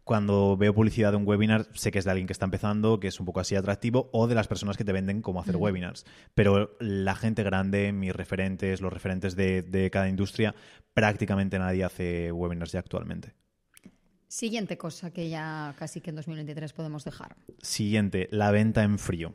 cuando 0.08 0.58
veo 0.58 0.74
publicidad 0.74 1.12
de 1.12 1.18
un 1.18 1.28
webinar 1.28 1.68
sé 1.74 1.92
que 1.92 2.00
es 2.00 2.06
de 2.06 2.12
alguien 2.12 2.26
que 2.26 2.34
está 2.34 2.46
empezando, 2.46 3.00
que 3.00 3.10
es 3.10 3.20
un 3.20 3.28
poco 3.28 3.42
así 3.42 3.56
atractivo 3.56 4.10
o 4.12 4.26
de 4.26 4.34
las 4.34 4.48
personas 4.48 4.78
que 4.78 4.84
te 4.84 4.94
venden 4.94 5.22
cómo 5.22 5.42
hacer 5.42 5.58
webinars. 5.58 6.06
Pero 6.34 6.76
la 6.80 7.14
gente 7.14 7.44
grande, 7.44 7.92
mis 7.92 8.16
referentes, 8.16 8.82
los 8.82 8.92
referentes 8.92 9.36
de, 9.36 9.62
de 9.62 9.92
cada 9.92 10.10
industria, 10.10 10.56
prácticamente 10.94 11.60
nadie 11.60 11.84
hace 11.84 12.32
webinars 12.32 12.72
ya 12.72 12.80
actualmente. 12.80 13.36
Siguiente 14.28 14.78
cosa 14.78 15.12
que 15.12 15.30
ya 15.30 15.76
casi 15.78 16.02
que 16.02 16.10
en 16.10 16.16
2023 16.16 16.74
podemos 16.74 17.04
dejar. 17.04 17.36
Siguiente, 17.62 18.28
la 18.32 18.52
venta 18.52 18.84
en 18.84 18.98
frío. 18.98 19.34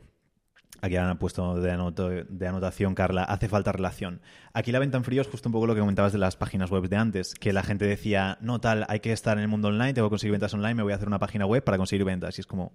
Aquí 0.83 0.97
han 0.97 1.17
puesto 1.17 1.61
de, 1.61 2.25
de 2.27 2.47
anotación, 2.49 2.93
Carla, 2.93 3.23
hace 3.23 3.47
falta 3.47 3.71
relación. 3.71 4.19
Aquí 4.51 4.73
la 4.73 4.79
venta 4.79 4.97
en 4.97 5.05
frío 5.05 5.21
es 5.21 5.29
justo 5.29 5.47
un 5.47 5.53
poco 5.53 5.65
lo 5.65 5.75
que 5.75 5.79
comentabas 5.79 6.11
de 6.11 6.17
las 6.17 6.35
páginas 6.35 6.71
web 6.71 6.89
de 6.89 6.97
antes, 6.97 7.35
que 7.35 7.53
la 7.53 7.63
gente 7.63 7.85
decía, 7.85 8.37
no 8.41 8.59
tal, 8.59 8.85
hay 8.89 8.99
que 8.99 9.13
estar 9.13 9.37
en 9.37 9.43
el 9.43 9.47
mundo 9.47 9.69
online, 9.69 9.93
tengo 9.93 10.09
que 10.09 10.11
conseguir 10.11 10.33
ventas 10.33 10.53
online, 10.53 10.75
me 10.75 10.83
voy 10.83 10.91
a 10.91 10.97
hacer 10.97 11.07
una 11.07 11.19
página 11.19 11.45
web 11.45 11.63
para 11.63 11.77
conseguir 11.77 12.03
ventas. 12.03 12.37
Y 12.37 12.41
es 12.41 12.47
como, 12.47 12.73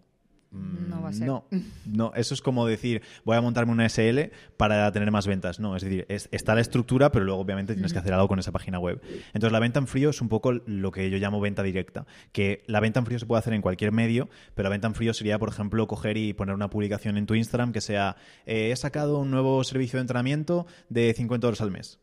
No 0.50 1.02
va 1.02 1.11
a 1.11 1.12
ser. 1.12 1.26
No, 1.26 1.45
no, 1.87 2.12
eso 2.14 2.33
es 2.35 2.40
como 2.40 2.67
decir, 2.67 3.02
voy 3.25 3.37
a 3.37 3.40
montarme 3.40 3.73
una 3.73 3.87
SL 3.88 4.31
para 4.57 4.90
tener 4.93 5.11
más 5.11 5.26
ventas. 5.26 5.61
No, 5.61 5.76
es 5.76 5.83
decir, 5.83 6.07
es- 6.09 6.28
está 6.33 6.55
la 6.55 6.61
estructura, 6.62 7.12
pero 7.12 7.25
luego 7.26 7.40
obviamente 7.40 7.75
tienes 7.75 7.93
que 7.93 7.99
hacer 7.99 8.14
algo 8.14 8.28
con 8.28 8.38
esa 8.38 8.50
página 8.52 8.78
web. 8.78 9.00
Entonces 9.35 9.52
la 9.52 9.59
venta 9.61 9.78
en 9.78 9.87
frío 9.87 10.11
es 10.11 10.21
un 10.23 10.28
poco 10.28 10.52
lo 10.52 10.90
que 10.90 11.11
yo 11.11 11.19
llamo 11.19 11.40
venta 11.40 11.62
directa, 11.62 12.07
que 12.33 12.62
la 12.67 12.81
venta 12.81 13.00
en 13.00 13.07
frío 13.07 13.19
se 13.19 13.26
puede 13.26 13.40
hacer 13.40 13.52
en 13.52 13.61
cualquier 13.62 13.93
medio, 13.93 14.28
pero 14.55 14.64
la 14.69 14.71
venta 14.71 14.87
en 14.87 14.95
frío 14.95 15.12
sería, 15.12 15.38
por 15.38 15.50
ejemplo, 15.50 15.87
coger 15.87 16.17
y 16.17 16.33
poner 16.33 16.55
una 16.55 16.71
publicación 16.71 17.17
en 17.19 17.26
tu 17.26 17.35
Instagram 17.35 17.73
que 17.73 17.81
sea, 17.81 18.17
eh, 18.47 18.71
he 18.73 18.76
sacado 18.76 19.19
un 19.19 19.31
nuevo 19.31 19.62
servicio 19.64 19.99
de 19.99 20.02
entrenamiento 20.02 20.67
de 20.88 21.12
50 21.14 21.47
euros 21.47 21.61
al 21.61 21.71
mes. 21.71 22.00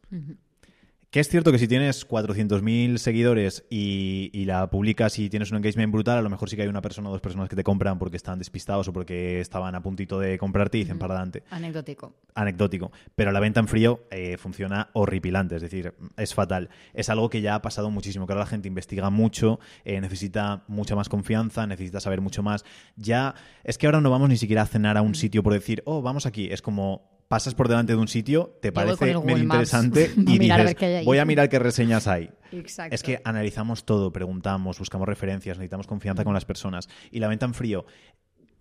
Que 1.16 1.22
es 1.22 1.30
cierto 1.30 1.54
que 1.54 1.60
si 1.60 1.70
tienes 1.70 2.06
400.000 2.06 2.98
seguidores 2.98 3.64
y, 3.70 4.30
y 4.34 4.44
la 4.44 4.70
publicas 4.70 5.18
y 5.18 5.30
tienes 5.30 5.50
un 5.50 5.56
engagement 5.56 5.94
brutal, 5.94 6.18
a 6.18 6.22
lo 6.22 6.30
mejor 6.30 6.50
sí 6.50 6.58
que 6.58 6.64
hay 6.64 6.68
una 6.68 6.82
persona 6.82 7.08
o 7.08 7.14
dos 7.14 7.22
personas 7.22 7.48
que 7.48 7.56
te 7.56 7.64
compran 7.64 7.98
porque 7.98 8.18
están 8.18 8.38
despistados 8.38 8.90
o 8.90 8.92
porque 8.92 9.40
estaban 9.40 9.76
a 9.76 9.82
puntito 9.82 10.20
de 10.20 10.38
comprarte 10.38 10.78
y 10.78 10.82
dicen 10.82 11.00
para 11.00 11.14
adelante. 11.14 11.44
Anecdótico. 11.52 12.16
Anecdótico. 12.34 12.92
Pero 13.16 13.32
la 13.32 13.40
venta 13.40 13.62
en 13.62 13.70
frío 13.70 14.02
eh, 14.12 14.36
funciona 14.38 14.90
horripilante, 14.92 15.56
es 15.56 15.62
decir, 15.62 15.94
es 16.18 16.34
fatal. 16.34 16.70
Es 16.94 17.08
algo 17.08 17.30
que 17.30 17.40
ya 17.40 17.56
ha 17.56 17.62
pasado 17.62 17.90
muchísimo, 17.90 18.28
que 18.28 18.34
ahora 18.34 18.44
la 18.44 18.50
gente 18.50 18.68
investiga 18.68 19.10
mucho, 19.10 19.62
eh, 19.86 20.02
necesita 20.02 20.66
mucha 20.68 20.98
más 20.98 21.08
confianza, 21.08 21.66
necesita 21.66 22.02
saber 22.02 22.20
mucho 22.20 22.44
más. 22.44 22.66
Ya, 22.98 23.36
es 23.64 23.78
que 23.78 23.86
ahora 23.86 24.02
no 24.02 24.10
vamos 24.10 24.28
ni 24.28 24.36
siquiera 24.36 24.64
a 24.64 24.66
cenar 24.66 24.98
a 24.98 25.02
un 25.02 25.16
sitio 25.16 25.44
por 25.44 25.54
decir, 25.54 25.82
oh, 25.86 26.02
vamos 26.02 26.26
aquí. 26.26 26.50
Es 26.52 26.62
como 26.62 27.15
pasas 27.28 27.56
por 27.56 27.68
delante 27.68 27.94
de 27.94 28.00
un 28.00 28.08
sitio, 28.08 28.58
te 28.62 28.72
parece 28.72 29.16
medio 29.18 29.38
interesante 29.44 30.12
y 30.18 30.50
a 30.52 30.58
dices, 30.58 30.58
ver 30.66 30.76
qué 30.76 30.86
hay 30.86 30.94
ahí". 30.96 31.06
voy 31.06 31.18
a 31.18 31.26
mirar 31.26 31.50
qué 31.50 31.60
reseñas 31.60 32.08
hay. 32.08 32.30
Exacto. 32.52 32.94
Es 32.96 33.04
que 33.04 33.22
analizamos 33.26 33.84
todo, 33.86 34.12
preguntamos, 34.12 34.80
buscamos 34.80 35.08
referencias, 35.08 35.58
necesitamos 35.58 35.88
confianza 35.88 36.24
con 36.24 36.34
las 36.34 36.46
personas. 36.46 36.88
Y 37.12 37.20
la 37.20 37.28
venta 37.28 37.46
en 37.46 37.54
frío, 37.54 37.86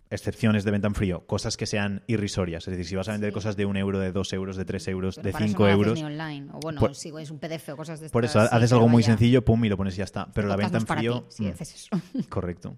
excepciones 0.09 0.63
de 0.63 0.71
venta 0.71 0.87
en 0.87 0.95
frío, 0.95 1.25
cosas 1.25 1.57
que 1.57 1.65
sean 1.65 2.03
irrisorias. 2.07 2.67
Es 2.67 2.71
decir, 2.71 2.85
si 2.85 2.95
vas 2.95 3.07
a 3.09 3.13
vender 3.13 3.31
Sí. 3.31 3.33
cosas 3.33 3.55
de 3.57 3.65
un 3.65 3.75
euro, 3.77 3.99
de 3.99 4.11
dos 4.11 4.31
euros, 4.33 4.55
de 4.55 4.65
tres 4.65 4.87
euros, 4.87 5.15
Pero 5.15 5.25
de 5.27 5.31
para 5.31 5.45
eso 5.45 5.51
cinco 5.51 5.63
no 5.63 5.67
lo 5.69 5.73
haces 5.73 5.87
euros. 5.87 5.99
ni 5.99 6.05
online. 6.05 6.47
O 6.53 6.59
bueno, 6.59 6.79
Por- 6.79 6.95
si 6.95 7.11
es 7.19 7.31
un 7.31 7.39
PDF 7.39 7.69
o 7.73 7.77
cosas 7.77 7.99
de 7.99 8.09
Por 8.09 8.23
eso 8.25 8.39
haces 8.39 8.71
algo 8.73 8.87
muy 8.87 9.03
sencillo, 9.03 9.43
pum, 9.43 9.63
y 9.65 9.69
lo 9.69 9.77
pones 9.77 9.95
y 9.95 9.97
ya 9.99 10.03
está. 10.03 10.27
Pero 10.33 10.47
la 10.47 10.55
venta 10.55 10.77
en 10.77 10.85
frío. 10.87 11.21
ti, 11.23 11.35
si 11.37 11.43
mm, 11.43 11.49
haces 11.49 11.75
eso. 11.75 11.89
correcto. 12.29 12.75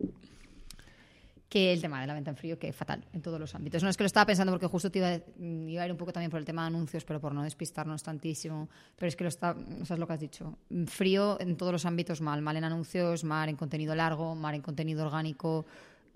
Que 1.49 1.71
el 1.71 1.79
tema 1.79 2.01
de 2.01 2.07
la 2.07 2.13
venta 2.13 2.29
en 2.31 2.35
frío, 2.35 2.59
que 2.59 2.73
fatal 2.73 3.05
en 3.13 3.21
todos 3.21 3.39
los 3.39 3.55
ámbitos. 3.55 3.81
No 3.81 3.89
es 3.89 3.95
que 3.95 4.03
lo 4.03 4.07
estaba 4.07 4.25
pensando 4.25 4.51
porque 4.51 4.67
justo 4.67 4.91
te 4.91 4.99
iba, 4.99 5.07
a- 5.09 5.21
iba 5.41 5.81
a 5.83 5.85
ir 5.85 5.91
un 5.91 5.97
poco 5.97 6.11
también 6.11 6.29
por 6.29 6.39
el 6.39 6.45
tema 6.45 6.63
de 6.63 6.67
anuncios, 6.67 7.05
pero 7.05 7.21
por 7.21 7.33
no 7.33 7.41
despistarnos 7.43 8.03
tantísimo. 8.03 8.67
Pero 8.97 9.07
es 9.07 9.15
que 9.15 9.23
lo 9.23 9.29
está, 9.29 9.55
es 9.81 9.89
lo 9.91 10.05
que 10.07 10.13
has 10.13 10.19
dicho. 10.19 10.57
Frío 10.87 11.39
en 11.39 11.55
todos 11.55 11.71
los 11.71 11.85
ámbitos 11.85 12.19
mal. 12.19 12.41
Mal 12.41 12.57
en 12.57 12.65
anuncios, 12.65 13.23
mal 13.23 13.47
en 13.47 13.55
contenido 13.55 13.95
largo, 13.95 14.35
mal 14.35 14.55
en 14.55 14.61
contenido 14.61 15.05
orgánico. 15.05 15.65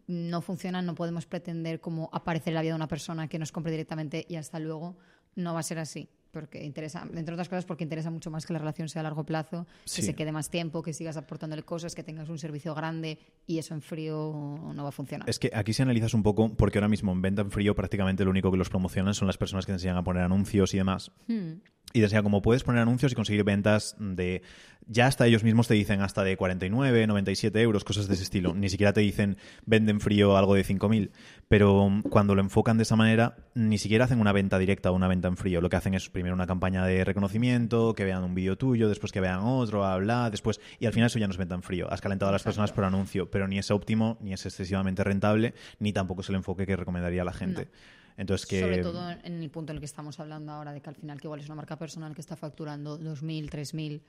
No 0.08 0.42
funciona, 0.42 0.82
no 0.82 0.96
podemos 0.96 1.26
pretender 1.26 1.80
como 1.80 2.10
aparecer 2.12 2.50
en 2.52 2.56
la 2.56 2.62
vida 2.64 2.72
de 2.74 2.76
una 2.76 2.88
persona 2.88 3.28
que 3.30 3.40
nos 3.40 3.52
compre 3.54 3.72
directamente 3.72 4.26
y 4.28 4.36
hasta 4.36 4.60
luego. 4.60 4.98
No 5.36 5.54
va 5.54 5.62
a 5.62 5.64
ser 5.64 5.80
así. 5.80 6.10
Porque 6.32 6.64
interesa, 6.64 7.06
entre 7.14 7.34
otras 7.34 7.50
cosas, 7.50 7.66
porque 7.66 7.84
interesa 7.84 8.10
mucho 8.10 8.32
más 8.32 8.46
que 8.46 8.54
la 8.54 8.60
relación 8.60 8.88
sea 8.88 9.02
a 9.02 9.04
largo 9.04 9.26
plazo, 9.26 9.68
Sí. 9.86 9.98
que 10.02 10.06
se 10.08 10.16
quede 10.16 10.32
más 10.32 10.50
tiempo, 10.50 10.82
que 10.82 10.94
sigas 10.94 11.18
aportándole 11.18 11.64
cosas, 11.64 11.94
que 11.94 12.04
tengas 12.04 12.30
un 12.30 12.38
servicio 12.40 12.74
grande 12.74 13.20
y 13.48 13.58
eso 13.58 13.74
en 13.74 13.82
frío 13.82 14.72
no 14.74 14.84
va 14.84 14.90
a 14.90 14.94
funcionar. 14.94 15.30
Es 15.30 15.40
que 15.40 15.52
aquí 15.54 15.74
si 15.74 15.82
analizas 15.82 16.14
un 16.14 16.24
poco, 16.24 16.56
porque 16.56 16.78
ahora 16.78 16.88
mismo 16.88 17.12
en 17.12 17.22
venta 17.22 17.42
en 17.42 17.52
frío 17.52 17.76
prácticamente 17.76 18.24
lo 18.24 18.32
único 18.32 18.50
que 18.50 18.58
los 18.58 18.70
promocionan 18.70 19.14
son 19.14 19.28
las 19.28 19.38
personas 19.38 19.66
que 19.66 19.72
te 19.72 19.76
enseñan 19.76 19.98
a 19.98 20.04
poner 20.04 20.24
anuncios 20.24 20.74
y 20.74 20.78
demás. 20.78 21.12
Hmm. 21.28 21.56
Y 21.94 22.02
enseñan 22.02 22.24
cómo 22.24 22.42
puedes 22.42 22.64
poner 22.64 22.82
anuncios 22.82 23.12
y 23.12 23.16
conseguir 23.16 23.44
ventas 23.44 23.96
de... 24.00 24.42
Ya 24.88 25.06
hasta 25.06 25.28
ellos 25.28 25.44
mismos 25.44 25.68
te 25.68 25.76
dicen 25.76 26.02
hasta 26.02 26.24
de 26.24 26.36
49, 26.36 27.06
97 27.06 27.62
euros, 27.62 27.84
cosas 27.84 28.08
de 28.08 28.16
ese 28.16 28.24
estilo. 28.24 28.54
Ni 28.56 28.68
siquiera 28.68 28.94
te 28.94 29.02
dicen 29.02 29.38
venden 29.66 30.00
frío 30.00 30.36
algo 30.36 30.56
de 30.56 30.66
5.000. 30.66 31.12
Pero 31.48 31.88
mm, 31.88 32.02
cuando 32.04 32.34
lo 32.36 32.42
enfocan 32.42 32.78
de 32.78 32.84
esa 32.84 32.96
manera, 32.96 33.38
ni 33.54 33.78
siquiera 33.78 34.06
hacen 34.06 34.20
una 34.20 34.32
venta 34.32 34.58
directa 34.58 34.92
o 34.92 34.96
una 34.96 35.08
venta 35.08 35.28
en 35.28 35.38
frío. 35.38 35.62
Lo 35.62 35.70
que 35.70 35.76
hacen 35.76 35.94
es 35.94 36.10
primero 36.10 36.34
una 36.34 36.48
campaña 36.48 36.86
de 36.86 37.04
reconocimiento, 37.06 37.94
que 37.94 38.04
vean 38.04 38.24
un 38.24 38.34
vídeo 38.34 38.58
tuyo, 38.58 38.90
después 38.90 39.12
que 39.12 39.22
vean 39.22 39.40
otro, 39.42 39.86
habla, 39.86 40.30
después... 40.30 40.60
Y 40.80 40.88
al 40.88 40.94
final 40.94 41.08
eso 41.08 41.20
ya 41.20 41.28
no 41.28 41.32
es 41.32 41.38
venta 41.38 41.56
en 41.56 41.64
frío. 41.64 41.92
Has 41.92 42.02
calentado 42.02 42.30
a 42.30 42.34
las 42.34 42.44
personas 42.44 42.72
por 42.72 42.84
anuncio, 42.84 43.30
pero 43.30 43.48
ni 43.48 43.60
es 43.60 43.70
óptimo, 43.70 44.18
ni 44.20 44.34
es 44.34 44.46
excesivamente 44.46 45.04
rentable, 45.04 45.54
ni 45.80 45.94
tampoco 45.94 46.22
es 46.22 46.30
el 46.30 46.36
enfoque 46.36 46.66
que 46.66 46.76
recomendaría 46.76 47.22
a 47.22 47.26
la 47.26 47.34
gente. 47.34 47.70
Entonces 48.18 48.48
que... 48.48 48.60
Sobre 48.60 48.82
todo 48.82 49.10
en 49.10 49.42
el 49.42 49.50
punto 49.50 49.72
en 49.72 49.78
el 49.78 49.82
que 49.82 49.86
estamos 49.86 50.20
hablando 50.20 50.52
ahora, 50.52 50.74
de 50.74 50.82
que 50.82 50.90
al 50.90 50.96
final 50.96 51.20
que 51.20 51.28
igual 51.28 51.40
es 51.40 51.46
una 51.48 51.56
marca 51.56 51.78
personal 51.78 52.14
que 52.14 52.22
está 52.22 52.36
facturando 52.36 53.00
2.000, 53.00 53.50
3.000, 53.50 54.02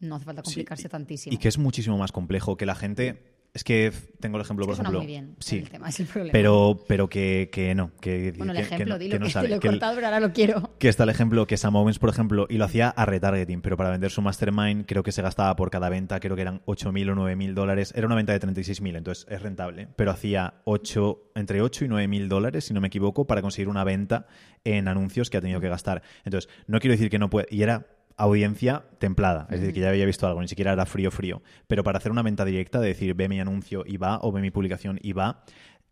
no 0.00 0.16
hace 0.16 0.24
falta 0.24 0.42
complicarse 0.42 0.82
Sí, 0.84 0.88
tantísimo. 0.88 1.34
Y 1.34 1.38
que 1.38 1.48
es 1.48 1.58
muchísimo 1.58 1.98
más 1.98 2.12
complejo 2.12 2.56
que 2.56 2.66
la 2.66 2.74
gente. 2.74 3.39
Es 3.52 3.64
que 3.64 3.92
tengo 4.20 4.36
el 4.36 4.42
ejemplo, 4.42 4.64
Es 4.64 4.70
que 4.70 4.76
por 4.76 4.80
ejemplo. 4.84 4.98
muy 5.00 5.06
bien 5.08 5.34
sí. 5.40 5.58
el 5.58 5.70
tema, 5.70 5.88
es 5.88 5.98
el 5.98 6.06
problema. 6.06 6.30
Pero, 6.32 6.84
pero 6.86 7.08
que, 7.08 7.48
que 7.52 7.74
no. 7.74 7.90
Que, 8.00 8.32
bueno, 8.36 8.52
el 8.52 8.58
que 8.58 8.64
ejemplo, 8.64 8.94
no- 8.94 8.98
dilo 8.98 9.12
que 9.14 9.18
no 9.18 9.26
te 9.26 9.48
lo 9.48 9.54
he 9.56 9.60
cortado, 9.60 9.94
pero 9.96 10.06
ahora 10.06 10.20
lo 10.20 10.32
quiero. 10.32 10.70
que 10.78 10.88
está 10.88 11.02
el 11.02 11.08
ejemplo 11.10 11.46
que 11.48 11.56
Sam 11.56 11.74
Owens, 11.74 11.98
por 11.98 12.10
ejemplo, 12.10 12.46
y 12.48 12.58
lo 12.58 12.64
hacía 12.64 12.90
a 12.90 13.06
retargeting, 13.06 13.60
pero 13.60 13.76
para 13.76 13.90
vender 13.90 14.12
su 14.12 14.22
mastermind 14.22 14.86
creo 14.86 15.02
que 15.02 15.10
se 15.10 15.20
gastaba 15.22 15.56
por 15.56 15.70
cada 15.70 15.88
venta, 15.88 16.20
creo 16.20 16.36
que 16.36 16.42
eran 16.42 16.60
8.000 16.66 17.10
o 17.10 17.14
9.000 17.16 17.54
dólares. 17.54 17.92
Era 17.96 18.06
una 18.06 18.14
venta 18.14 18.32
de 18.32 18.40
36.000, 18.40 18.96
entonces 18.96 19.26
es 19.28 19.42
rentable. 19.42 19.88
Pero 19.96 20.12
hacía 20.12 20.54
8, 20.64 21.32
entre 21.34 21.60
8 21.60 21.86
y 21.86 21.88
9.000 21.88 22.28
dólares, 22.28 22.64
si 22.66 22.72
no 22.74 22.80
me 22.80 22.86
equivoco, 22.86 23.26
para 23.26 23.42
conseguir 23.42 23.68
una 23.68 23.82
venta 23.82 24.26
en 24.62 24.86
anuncios 24.86 25.28
que 25.28 25.38
ha 25.38 25.40
tenido 25.40 25.60
que 25.60 25.68
gastar. 25.68 26.02
Entonces, 26.24 26.48
no 26.68 26.78
quiero 26.78 26.92
decir 26.92 27.10
que 27.10 27.18
no 27.18 27.30
puede... 27.30 27.48
Y 27.50 27.62
era 27.62 27.86
audiencia 28.20 28.84
templada, 28.98 29.46
es 29.50 29.60
decir, 29.60 29.74
que 29.74 29.80
ya 29.80 29.88
había 29.88 30.04
visto 30.04 30.26
algo, 30.26 30.40
ni 30.40 30.48
siquiera 30.48 30.72
era 30.72 30.86
frío 30.86 31.10
frío. 31.10 31.42
Pero 31.66 31.82
para 31.82 31.98
hacer 31.98 32.12
una 32.12 32.22
venta 32.22 32.44
directa, 32.44 32.80
de 32.80 32.88
decir, 32.88 33.14
ve 33.14 33.28
mi 33.28 33.40
anuncio 33.40 33.82
y 33.86 33.96
va, 33.96 34.18
o 34.22 34.30
ve 34.30 34.40
mi 34.40 34.50
publicación 34.50 34.98
y 35.02 35.12
va, 35.12 35.42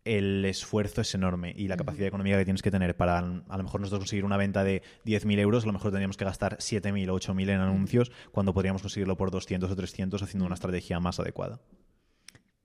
el 0.05 0.45
esfuerzo 0.45 1.01
es 1.01 1.13
enorme 1.13 1.53
y 1.55 1.67
la 1.67 1.75
capacidad 1.75 2.07
económica 2.07 2.37
que 2.37 2.45
tienes 2.45 2.61
que 2.61 2.71
tener 2.71 2.95
para 2.95 3.17
a 3.17 3.57
lo 3.57 3.63
mejor 3.63 3.81
nosotros 3.81 4.01
conseguir 4.01 4.25
una 4.25 4.37
venta 4.37 4.63
de 4.63 4.81
10.000 5.05 5.39
euros, 5.39 5.63
a 5.63 5.67
lo 5.67 5.73
mejor 5.73 5.91
tendríamos 5.91 6.17
que 6.17 6.25
gastar 6.25 6.57
7.000 6.57 7.09
o 7.09 7.19
8.000 7.19 7.49
en 7.49 7.59
anuncios 7.59 8.11
cuando 8.31 8.53
podríamos 8.53 8.81
conseguirlo 8.81 9.17
por 9.17 9.31
200 9.31 9.69
o 9.69 9.75
300 9.75 10.21
haciendo 10.21 10.45
una 10.45 10.55
estrategia 10.55 10.99
más 10.99 11.19
adecuada. 11.19 11.59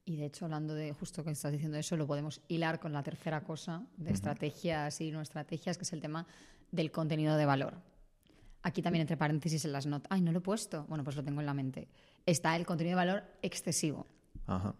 Y 0.04 0.16
de 0.16 0.26
hecho, 0.26 0.44
hablando 0.44 0.74
de 0.74 0.92
justo 0.92 1.24
que 1.24 1.30
estás 1.30 1.52
diciendo 1.52 1.78
eso, 1.78 1.96
lo 1.96 2.06
podemos 2.06 2.42
hilar 2.48 2.78
con 2.78 2.92
la 2.92 3.02
tercera 3.02 3.42
cosa 3.42 3.82
de 3.96 4.12
estrategias 4.12 5.00
y 5.00 5.10
no 5.10 5.22
estrategias, 5.22 5.78
que 5.78 5.84
es 5.84 5.92
el 5.94 6.02
tema 6.02 6.26
del 6.70 6.90
contenido 6.90 7.38
de 7.38 7.46
valor. 7.46 7.93
Aquí 8.64 8.80
también, 8.80 9.02
entre 9.02 9.18
paréntesis, 9.18 9.62
en 9.66 9.72
las 9.72 9.84
notas. 9.84 10.10
Ay, 10.10 10.22
no 10.22 10.32
lo 10.32 10.38
he 10.38 10.40
puesto. 10.40 10.86
Bueno, 10.88 11.04
pues 11.04 11.16
lo 11.16 11.22
tengo 11.22 11.40
en 11.40 11.46
la 11.46 11.52
mente. 11.52 11.86
Está 12.24 12.56
el 12.56 12.64
contenido 12.64 12.96
de 12.98 13.04
valor 13.04 13.24
excesivo. 13.42 14.06
Ajá. 14.46 14.74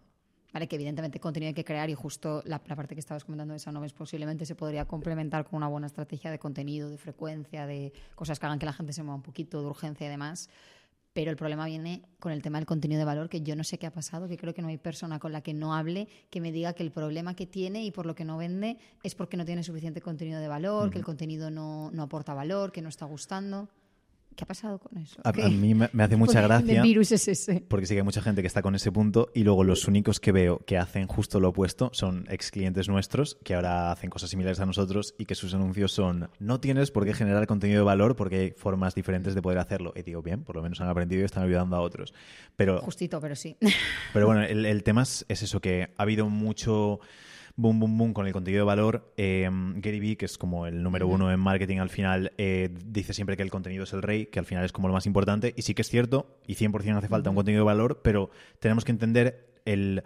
¿Vale? 0.51 0.67
Que 0.67 0.75
evidentemente 0.75 1.19
contenido 1.19 1.49
hay 1.49 1.53
que 1.53 1.63
crear 1.63 1.87
y 1.91 1.93
justo 1.93 2.41
la, 2.45 2.59
la 2.65 2.75
parte 2.75 2.95
que 2.95 2.99
estabas 2.99 3.23
comentando 3.23 3.53
de 3.53 3.59
Sanoves 3.59 3.93
posiblemente 3.93 4.45
se 4.47 4.55
podría 4.55 4.85
complementar 4.85 5.45
con 5.45 5.57
una 5.57 5.67
buena 5.67 5.85
estrategia 5.85 6.31
de 6.31 6.39
contenido, 6.39 6.89
de 6.89 6.97
frecuencia, 6.97 7.67
de 7.67 7.93
cosas 8.15 8.39
que 8.39 8.45
hagan 8.47 8.57
que 8.57 8.65
la 8.65 8.73
gente 8.73 8.91
se 8.91 9.03
mueva 9.03 9.17
un 9.17 9.21
poquito, 9.21 9.61
de 9.61 9.67
urgencia 9.67 10.07
y 10.07 10.09
demás. 10.09 10.49
Pero 11.15 11.31
el 11.31 11.37
problema 11.37 11.65
viene 11.65 12.01
con 12.19 12.33
el 12.33 12.41
tema 12.41 12.57
del 12.57 12.65
contenido 12.65 12.99
de 12.99 13.05
valor, 13.05 13.29
que 13.29 13.39
yo 13.39 13.55
no 13.55 13.63
sé 13.63 13.77
qué 13.77 13.87
ha 13.87 13.91
pasado, 13.93 14.27
que 14.27 14.35
creo 14.35 14.53
que 14.53 14.61
no 14.61 14.67
hay 14.67 14.77
persona 14.77 15.17
con 15.17 15.31
la 15.31 15.39
que 15.39 15.53
no 15.53 15.73
hable 15.73 16.09
que 16.29 16.41
me 16.41 16.51
diga 16.51 16.73
que 16.73 16.83
el 16.83 16.91
problema 16.91 17.37
que 17.37 17.45
tiene 17.47 17.85
y 17.85 17.91
por 17.91 18.05
lo 18.05 18.15
que 18.15 18.25
no 18.25 18.35
vende 18.35 18.79
es 19.01 19.15
porque 19.15 19.37
no 19.37 19.45
tiene 19.45 19.63
suficiente 19.63 20.01
contenido 20.01 20.41
de 20.41 20.49
valor, 20.49 20.89
que 20.89 20.97
el 20.97 21.05
contenido 21.05 21.49
no, 21.49 21.89
no 21.91 22.03
aporta 22.03 22.33
valor, 22.33 22.73
que 22.73 22.81
no 22.81 22.89
está 22.89 23.05
gustando. 23.05 23.69
¿Qué 24.35 24.43
ha 24.43 24.47
pasado 24.47 24.79
con 24.79 24.97
eso? 24.97 25.21
A, 25.23 25.31
mí 25.31 25.73
me, 25.73 25.89
me 25.93 26.03
hace 26.03 26.15
mucha 26.17 26.41
¿Qué 26.41 26.47
gracia. 26.47 26.81
virus 26.81 27.11
es 27.11 27.27
ese? 27.27 27.63
Porque 27.67 27.85
sí 27.85 27.93
que 27.93 27.99
hay 27.99 28.03
mucha 28.05 28.21
gente 28.21 28.41
que 28.41 28.47
está 28.47 28.61
con 28.61 28.75
ese 28.75 28.91
punto 28.91 29.29
y 29.33 29.43
luego 29.43 29.63
los 29.63 29.87
únicos 29.87 30.19
que 30.19 30.31
veo 30.31 30.59
que 30.65 30.77
hacen 30.77 31.07
justo 31.07 31.39
lo 31.39 31.49
opuesto 31.49 31.89
son 31.93 32.25
ex 32.29 32.51
clientes 32.51 32.89
nuestros 32.89 33.37
que 33.43 33.55
ahora 33.55 33.91
hacen 33.91 34.09
cosas 34.09 34.29
similares 34.29 34.59
a 34.59 34.65
nosotros 34.65 35.15
y 35.17 35.25
que 35.25 35.35
sus 35.35 35.53
anuncios 35.53 35.91
son 35.91 36.29
no 36.39 36.59
tienes 36.59 36.91
por 36.91 37.05
qué 37.05 37.13
generar 37.13 37.47
contenido 37.47 37.79
de 37.79 37.85
valor 37.85 38.15
porque 38.15 38.35
hay 38.39 38.51
formas 38.51 38.93
diferentes 38.95 39.35
de 39.35 39.41
poder 39.41 39.59
hacerlo. 39.59 39.93
Y 39.95 40.01
digo, 40.01 40.21
bien, 40.21 40.43
por 40.43 40.55
lo 40.55 40.61
menos 40.61 40.81
han 40.81 40.89
aprendido 40.89 41.21
y 41.21 41.25
están 41.25 41.43
ayudando 41.43 41.75
a 41.75 41.81
otros. 41.81 42.13
Pero, 42.55 42.81
Justito, 42.81 43.21
pero 43.21 43.35
sí. 43.35 43.57
pero 44.13 44.25
bueno, 44.27 44.43
el, 44.43 44.65
el 44.65 44.83
tema 44.83 45.03
es, 45.03 45.25
es 45.29 45.43
eso, 45.43 45.61
que 45.61 45.93
ha 45.97 46.01
habido 46.03 46.29
mucho 46.29 46.99
boom, 47.55 47.79
boom, 47.79 47.97
boom 47.97 48.13
con 48.13 48.27
el 48.27 48.33
contenido 48.33 48.61
de 48.61 48.65
valor. 48.65 49.13
Eh, 49.17 49.49
Gary 49.75 49.99
Vee, 49.99 50.17
que 50.17 50.25
es 50.25 50.37
como 50.37 50.67
el 50.67 50.83
número 50.83 51.07
uno 51.07 51.31
en 51.31 51.39
marketing 51.39 51.77
al 51.77 51.89
final, 51.89 52.31
eh, 52.37 52.69
dice 52.85 53.13
siempre 53.13 53.37
que 53.37 53.43
el 53.43 53.51
contenido 53.51 53.83
es 53.83 53.93
el 53.93 54.01
rey, 54.01 54.25
que 54.27 54.39
al 54.39 54.45
final 54.45 54.65
es 54.65 54.71
como 54.71 54.87
lo 54.87 54.93
más 54.93 55.05
importante. 55.05 55.53
Y 55.55 55.61
sí 55.61 55.73
que 55.73 55.81
es 55.81 55.89
cierto, 55.89 56.39
y 56.47 56.55
100% 56.55 56.97
hace 56.97 57.07
falta 57.07 57.29
un 57.29 57.35
contenido 57.35 57.63
de 57.63 57.65
valor, 57.65 58.01
pero 58.03 58.29
tenemos 58.59 58.85
que 58.85 58.91
entender 58.91 59.53
el, 59.65 60.03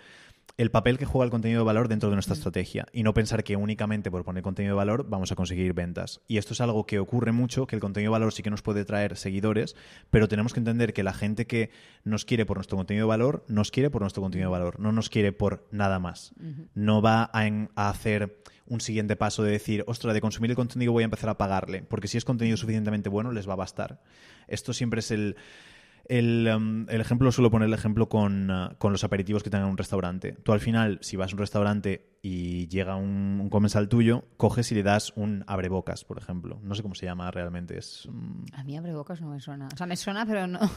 el 0.59 0.71
papel 0.71 0.97
que 0.97 1.05
juega 1.05 1.23
el 1.23 1.31
contenido 1.31 1.61
de 1.61 1.65
valor 1.65 1.87
dentro 1.87 2.09
de 2.09 2.15
nuestra 2.17 2.33
estrategia 2.35 2.85
y 2.91 3.03
no 3.03 3.13
pensar 3.13 3.45
que 3.45 3.55
únicamente 3.55 4.11
por 4.11 4.25
poner 4.25 4.43
contenido 4.43 4.75
de 4.75 4.77
valor 4.77 5.05
vamos 5.07 5.31
a 5.31 5.35
conseguir 5.35 5.73
ventas. 5.73 6.19
Y 6.27 6.37
esto 6.37 6.51
es 6.51 6.59
algo 6.59 6.85
que 6.85 6.99
ocurre 6.99 7.31
mucho, 7.31 7.65
que 7.65 7.77
el 7.77 7.81
contenido 7.81 8.11
de 8.11 8.19
valor 8.19 8.33
sí 8.33 8.43
que 8.43 8.49
nos 8.49 8.61
puede 8.61 8.83
traer 8.83 9.15
seguidores, 9.15 9.77
pero 10.09 10.27
tenemos 10.27 10.51
que 10.53 10.59
entender 10.59 10.91
que 10.91 11.01
la 11.01 11.13
gente 11.13 11.47
que 11.47 11.69
nos 12.03 12.25
quiere 12.25 12.45
por 12.45 12.57
nuestro 12.57 12.75
contenido 12.75 13.05
de 13.05 13.09
valor, 13.09 13.45
nos 13.47 13.71
quiere 13.71 13.89
por 13.89 14.01
nuestro 14.01 14.21
contenido 14.21 14.49
de 14.49 14.57
valor, 14.59 14.81
no 14.81 14.91
nos 14.91 15.09
quiere 15.09 15.31
por 15.31 15.65
nada 15.71 15.97
más. 15.99 16.33
No 16.73 17.01
va 17.01 17.29
a, 17.31 17.47
en- 17.47 17.69
a 17.75 17.87
hacer 17.89 18.41
un 18.67 18.81
siguiente 18.81 19.15
paso 19.15 19.43
de 19.43 19.51
decir, 19.51 19.85
ostras, 19.87 20.13
de 20.13 20.19
consumir 20.19 20.51
el 20.51 20.57
contenido 20.57 20.91
voy 20.91 21.03
a 21.03 21.05
empezar 21.05 21.29
a 21.29 21.37
pagarle, 21.37 21.83
porque 21.83 22.09
si 22.09 22.17
es 22.17 22.25
contenido 22.25 22.57
suficientemente 22.57 23.07
bueno 23.07 23.31
les 23.31 23.47
va 23.47 23.53
a 23.53 23.55
bastar. 23.55 24.01
Esto 24.49 24.73
siempre 24.73 24.99
es 24.99 25.11
el... 25.11 25.37
El, 26.09 26.49
um, 26.53 26.89
el 26.89 27.01
ejemplo, 27.01 27.31
suelo 27.31 27.51
poner 27.51 27.67
el 27.67 27.73
ejemplo 27.73 28.09
con, 28.09 28.49
uh, 28.49 28.75
con 28.79 28.91
los 28.91 29.03
aperitivos 29.03 29.43
que 29.43 29.51
tengan 29.51 29.67
en 29.67 29.71
un 29.73 29.77
restaurante. 29.77 30.33
Tú 30.43 30.53
al 30.53 30.59
final, 30.59 30.97
si 31.01 31.15
vas 31.17 31.31
a 31.31 31.35
un 31.35 31.39
restaurante 31.39 32.17
y 32.23 32.67
llega 32.67 32.95
un, 32.95 33.39
un 33.39 33.49
comensal 33.49 33.87
tuyo, 33.87 34.25
coges 34.35 34.71
y 34.71 34.75
le 34.75 34.81
das 34.81 35.13
un 35.15 35.43
abrebocas, 35.45 36.03
por 36.05 36.17
ejemplo. 36.17 36.59
No 36.63 36.73
sé 36.73 36.81
cómo 36.81 36.95
se 36.95 37.05
llama 37.05 37.29
realmente. 37.29 37.77
Es, 37.77 38.07
um, 38.07 38.43
A 38.53 38.63
mí 38.63 38.75
abre 38.75 38.91
bocas 38.93 39.21
no 39.21 39.29
me 39.29 39.39
suena. 39.39 39.69
O 39.71 39.77
sea, 39.77 39.85
me 39.85 39.95
suena, 39.95 40.25
pero 40.25 40.47
no, 40.47 40.59
no 40.59 40.67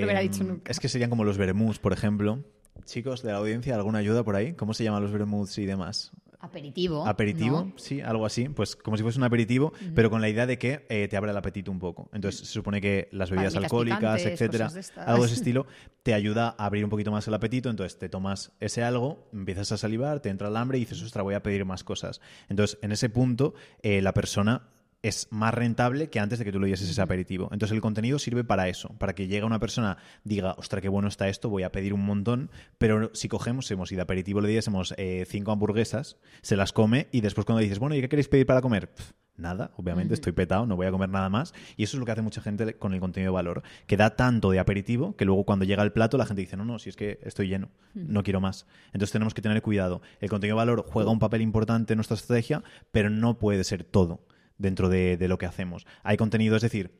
lo 0.00 0.04
hubiera 0.04 0.20
eh, 0.20 0.28
dicho 0.28 0.44
nunca. 0.44 0.70
Es 0.70 0.78
que 0.78 0.88
serían 0.88 1.10
como 1.10 1.24
los 1.24 1.36
vermouths, 1.36 1.80
por 1.80 1.92
ejemplo. 1.92 2.44
Chicos 2.84 3.22
de 3.22 3.32
la 3.32 3.38
audiencia, 3.38 3.74
¿alguna 3.74 3.98
ayuda 3.98 4.22
por 4.22 4.36
ahí? 4.36 4.54
¿Cómo 4.54 4.72
se 4.72 4.84
llaman 4.84 5.02
los 5.02 5.10
vermouths 5.10 5.58
y 5.58 5.66
demás? 5.66 6.12
Aperitivo. 6.40 7.06
Aperitivo, 7.06 7.66
¿no? 7.66 7.72
sí, 7.76 8.00
algo 8.00 8.24
así, 8.24 8.48
pues 8.48 8.74
como 8.74 8.96
si 8.96 9.02
fuese 9.02 9.18
un 9.18 9.24
aperitivo, 9.24 9.72
pero 9.94 10.08
con 10.08 10.22
la 10.22 10.28
idea 10.28 10.46
de 10.46 10.58
que 10.58 10.86
eh, 10.88 11.06
te 11.08 11.16
abre 11.16 11.32
el 11.32 11.36
apetito 11.36 11.70
un 11.70 11.78
poco. 11.78 12.08
Entonces 12.14 12.46
se 12.46 12.52
supone 12.52 12.80
que 12.80 13.08
las 13.12 13.30
bebidas 13.30 13.56
alcohólicas, 13.56 14.24
etcétera, 14.24 14.68
de 14.68 14.82
algo 14.96 15.22
de 15.24 15.26
ese 15.26 15.34
estilo, 15.40 15.66
te 16.02 16.14
ayuda 16.14 16.54
a 16.56 16.64
abrir 16.64 16.82
un 16.84 16.90
poquito 16.90 17.10
más 17.10 17.28
el 17.28 17.34
apetito, 17.34 17.68
entonces 17.68 17.98
te 17.98 18.08
tomas 18.08 18.52
ese 18.58 18.82
algo, 18.82 19.28
empiezas 19.32 19.70
a 19.72 19.76
salivar, 19.76 20.20
te 20.20 20.30
entra 20.30 20.48
el 20.48 20.56
hambre 20.56 20.78
y 20.78 20.80
dices, 20.80 21.02
ostras, 21.02 21.22
voy 21.22 21.34
a 21.34 21.42
pedir 21.42 21.64
más 21.66 21.84
cosas. 21.84 22.22
Entonces, 22.48 22.78
en 22.80 22.92
ese 22.92 23.10
punto, 23.10 23.54
eh, 23.82 24.00
la 24.00 24.14
persona 24.14 24.62
es 25.02 25.28
más 25.30 25.54
rentable 25.54 26.10
que 26.10 26.20
antes 26.20 26.38
de 26.38 26.44
que 26.44 26.52
tú 26.52 26.60
le 26.60 26.66
dieses 26.66 26.88
ese 26.88 27.00
aperitivo. 27.00 27.48
Entonces 27.52 27.74
el 27.74 27.80
contenido 27.80 28.18
sirve 28.18 28.44
para 28.44 28.68
eso, 28.68 28.90
para 28.98 29.14
que 29.14 29.28
llegue 29.28 29.44
una 29.44 29.58
persona, 29.58 29.96
diga, 30.24 30.54
ostras, 30.58 30.82
qué 30.82 30.88
bueno 30.88 31.08
está 31.08 31.28
esto, 31.28 31.48
voy 31.48 31.62
a 31.62 31.72
pedir 31.72 31.94
un 31.94 32.04
montón, 32.04 32.50
pero 32.78 33.10
si 33.14 33.28
cogemos, 33.28 33.70
hemos 33.70 33.90
ido 33.92 34.02
aperitivo, 34.02 34.40
le 34.40 34.48
diésemos 34.48 34.94
eh, 34.96 35.24
cinco 35.26 35.52
hamburguesas, 35.52 36.16
se 36.42 36.56
las 36.56 36.72
come 36.72 37.08
y 37.12 37.20
después 37.22 37.44
cuando 37.44 37.62
dices, 37.62 37.78
bueno, 37.78 37.94
¿y 37.94 38.00
qué 38.00 38.08
queréis 38.08 38.28
pedir 38.28 38.46
para 38.46 38.60
comer? 38.60 38.92
Pff, 38.92 39.12
nada, 39.40 39.72
obviamente 39.76 40.14
estoy 40.14 40.32
petado, 40.32 40.66
no 40.66 40.76
voy 40.76 40.86
a 40.86 40.90
comer 40.90 41.08
nada 41.08 41.30
más. 41.30 41.54
Y 41.76 41.84
eso 41.84 41.96
es 41.96 41.98
lo 41.98 42.04
que 42.04 42.12
hace 42.12 42.22
mucha 42.22 42.42
gente 42.42 42.74
con 42.74 42.92
el 42.92 43.00
contenido 43.00 43.32
de 43.32 43.34
valor, 43.34 43.62
que 43.86 43.96
da 43.96 44.10
tanto 44.10 44.50
de 44.50 44.58
aperitivo 44.58 45.16
que 45.16 45.24
luego 45.24 45.44
cuando 45.44 45.64
llega 45.64 45.82
el 45.82 45.92
plato 45.92 46.18
la 46.18 46.26
gente 46.26 46.42
dice, 46.42 46.58
no, 46.58 46.64
no, 46.64 46.78
si 46.78 46.90
es 46.90 46.96
que 46.96 47.18
estoy 47.22 47.48
lleno, 47.48 47.70
no 47.94 48.22
quiero 48.22 48.40
más. 48.40 48.66
Entonces 48.88 49.12
tenemos 49.12 49.32
que 49.32 49.40
tener 49.40 49.62
cuidado. 49.62 50.02
El 50.20 50.28
contenido 50.28 50.56
de 50.56 50.58
valor 50.58 50.84
juega 50.86 51.10
un 51.10 51.18
papel 51.18 51.40
importante 51.40 51.94
en 51.94 51.96
nuestra 51.96 52.16
estrategia, 52.16 52.62
pero 52.92 53.08
no 53.08 53.38
puede 53.38 53.64
ser 53.64 53.84
todo 53.84 54.20
dentro 54.60 54.88
de, 54.88 55.16
de 55.16 55.26
lo 55.28 55.38
que 55.38 55.46
hacemos. 55.46 55.86
Hay 56.04 56.16
contenido, 56.16 56.54
es 56.56 56.62
decir, 56.62 56.92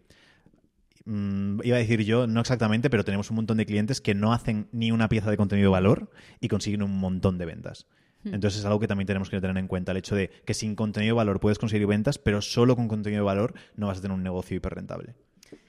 mm, 1.04 1.60
iba 1.64 1.76
a 1.76 1.80
decir 1.80 2.02
yo, 2.04 2.26
no 2.26 2.40
exactamente, 2.40 2.90
pero 2.90 3.04
tenemos 3.04 3.30
un 3.30 3.36
montón 3.36 3.56
de 3.58 3.66
clientes 3.66 4.00
que 4.00 4.14
no 4.14 4.32
hacen 4.32 4.68
ni 4.72 4.90
una 4.92 5.08
pieza 5.08 5.30
de 5.30 5.36
contenido 5.36 5.68
de 5.70 5.72
valor 5.72 6.10
y 6.40 6.48
consiguen 6.48 6.82
un 6.82 6.98
montón 6.98 7.38
de 7.38 7.46
ventas. 7.46 7.86
Entonces 8.22 8.60
es 8.60 8.66
algo 8.66 8.78
que 8.80 8.86
también 8.86 9.06
tenemos 9.06 9.30
que 9.30 9.40
tener 9.40 9.56
en 9.56 9.66
cuenta, 9.66 9.92
el 9.92 9.98
hecho 9.98 10.14
de 10.14 10.28
que 10.44 10.52
sin 10.52 10.74
contenido 10.76 11.14
de 11.14 11.16
valor 11.16 11.40
puedes 11.40 11.58
conseguir 11.58 11.86
ventas, 11.86 12.18
pero 12.18 12.42
solo 12.42 12.76
con 12.76 12.86
contenido 12.86 13.22
de 13.22 13.24
valor 13.26 13.54
no 13.76 13.86
vas 13.86 13.96
a 13.98 14.02
tener 14.02 14.14
un 14.14 14.22
negocio 14.22 14.58
hiper 14.58 14.74
rentable. 14.74 15.14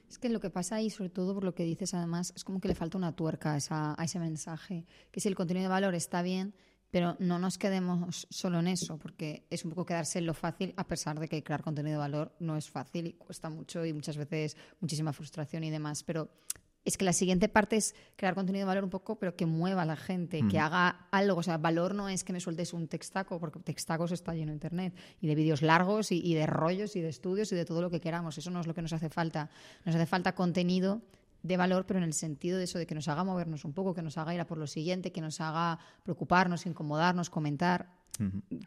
Es 0.10 0.18
que 0.18 0.28
lo 0.28 0.42
que 0.42 0.50
pasa 0.50 0.76
ahí, 0.76 0.90
sobre 0.90 1.10
todo 1.10 1.34
por 1.34 1.46
lo 1.46 1.56
que 1.56 1.64
dices 1.64 1.94
además, 1.94 2.34
es 2.36 2.44
como 2.44 2.60
que 2.60 2.68
le 2.68 2.76
falta 2.76 2.98
una 2.98 3.14
tuerca 3.16 3.54
a, 3.54 3.58
esa- 3.58 3.96
a 3.98 4.04
ese 4.04 4.20
mensaje. 4.20 4.84
Que 5.12 5.22
si 5.22 5.30
el 5.30 5.36
contenido 5.36 5.64
de 5.64 5.70
valor 5.70 5.96
está 5.96 6.22
bien, 6.22 6.54
pero 6.92 7.16
no 7.20 7.40
nos 7.40 7.58
quedemos 7.58 8.28
solo 8.30 8.60
en 8.60 8.68
eso, 8.68 8.98
porque 8.98 9.46
es 9.50 9.64
un 9.64 9.72
poco 9.72 9.86
quedarse 9.86 10.20
en 10.20 10.26
lo 10.26 10.34
fácil, 10.34 10.74
a 10.76 10.86
pesar 10.86 11.20
de 11.20 11.28
que 11.28 11.42
crear 11.44 11.64
contenido 11.64 11.94
de 11.94 12.00
valor 12.00 12.36
no 12.40 12.58
es 12.58 12.70
fácil 12.70 13.08
y 13.08 13.14
cuesta 13.14 13.50
mucho 13.50 13.86
y 13.86 13.94
muchas 13.94 14.18
veces 14.18 14.58
muchísima 14.82 15.14
frustración 15.14 15.64
y 15.64 15.72
demás. 15.72 16.04
Pero 16.04 16.30
es 16.84 16.98
que 16.98 17.06
la 17.06 17.14
siguiente 17.14 17.48
parte 17.48 17.78
es 17.78 17.96
crear 18.16 18.36
contenido 18.36 18.64
de 18.64 18.68
valor 18.68 18.84
un 18.84 18.90
poco, 18.90 19.18
pero 19.20 19.36
que 19.36 19.46
mueva 19.46 19.84
a 19.84 19.86
la 19.86 19.96
gente, 19.96 20.42
que 20.50 20.60
haga 20.60 21.08
algo. 21.12 21.40
O 21.40 21.44
sea, 21.44 21.58
valor 21.58 21.96
no 21.96 22.10
es 22.10 22.24
que 22.24 22.34
me 22.34 22.40
sueltes 22.40 22.74
un 22.74 22.88
textaco, 22.88 23.40
porque 23.40 23.60
textacos 23.60 24.12
está 24.12 24.34
lleno 24.34 24.48
de 24.48 24.56
internet, 24.56 24.94
y 25.22 25.28
de 25.28 25.36
vídeos 25.36 25.62
largos, 25.62 26.12
y, 26.12 26.20
y 26.26 26.34
de 26.34 26.48
rollos, 26.48 26.96
y 26.96 27.02
de 27.02 27.10
estudios, 27.10 27.52
y 27.52 27.56
de 27.56 27.66
todo 27.66 27.82
lo 27.82 27.90
que 27.90 28.02
queramos. 28.02 28.38
Eso 28.38 28.50
no 28.50 28.60
es 28.60 28.68
lo 28.68 28.74
que 28.74 28.82
nos 28.82 28.94
hace 28.94 29.10
falta. 29.10 29.50
Nos 29.86 29.96
hace 29.96 30.08
falta 30.08 30.34
contenido 30.34 31.02
de 31.44 31.58
valor, 31.58 31.86
pero 31.86 31.98
en 31.98 32.04
el 32.04 32.14
sentido 32.14 32.58
de 32.58 32.66
eso, 32.66 32.78
de 32.78 32.86
que 32.86 32.96
nos 32.96 33.08
haga 33.08 33.24
movernos 33.24 33.66
un 33.66 33.74
poco, 33.74 33.94
que 33.94 34.02
nos 34.02 34.18
haga 34.18 34.34
ir 34.34 34.42
a 34.42 34.48
por 34.48 34.58
lo 34.58 34.68
siguiente, 34.68 35.12
que 35.12 35.22
nos 35.22 35.42
haga 35.42 35.80
preocuparnos, 36.04 36.66
incomodarnos, 36.66 37.30
comentar 37.30 37.90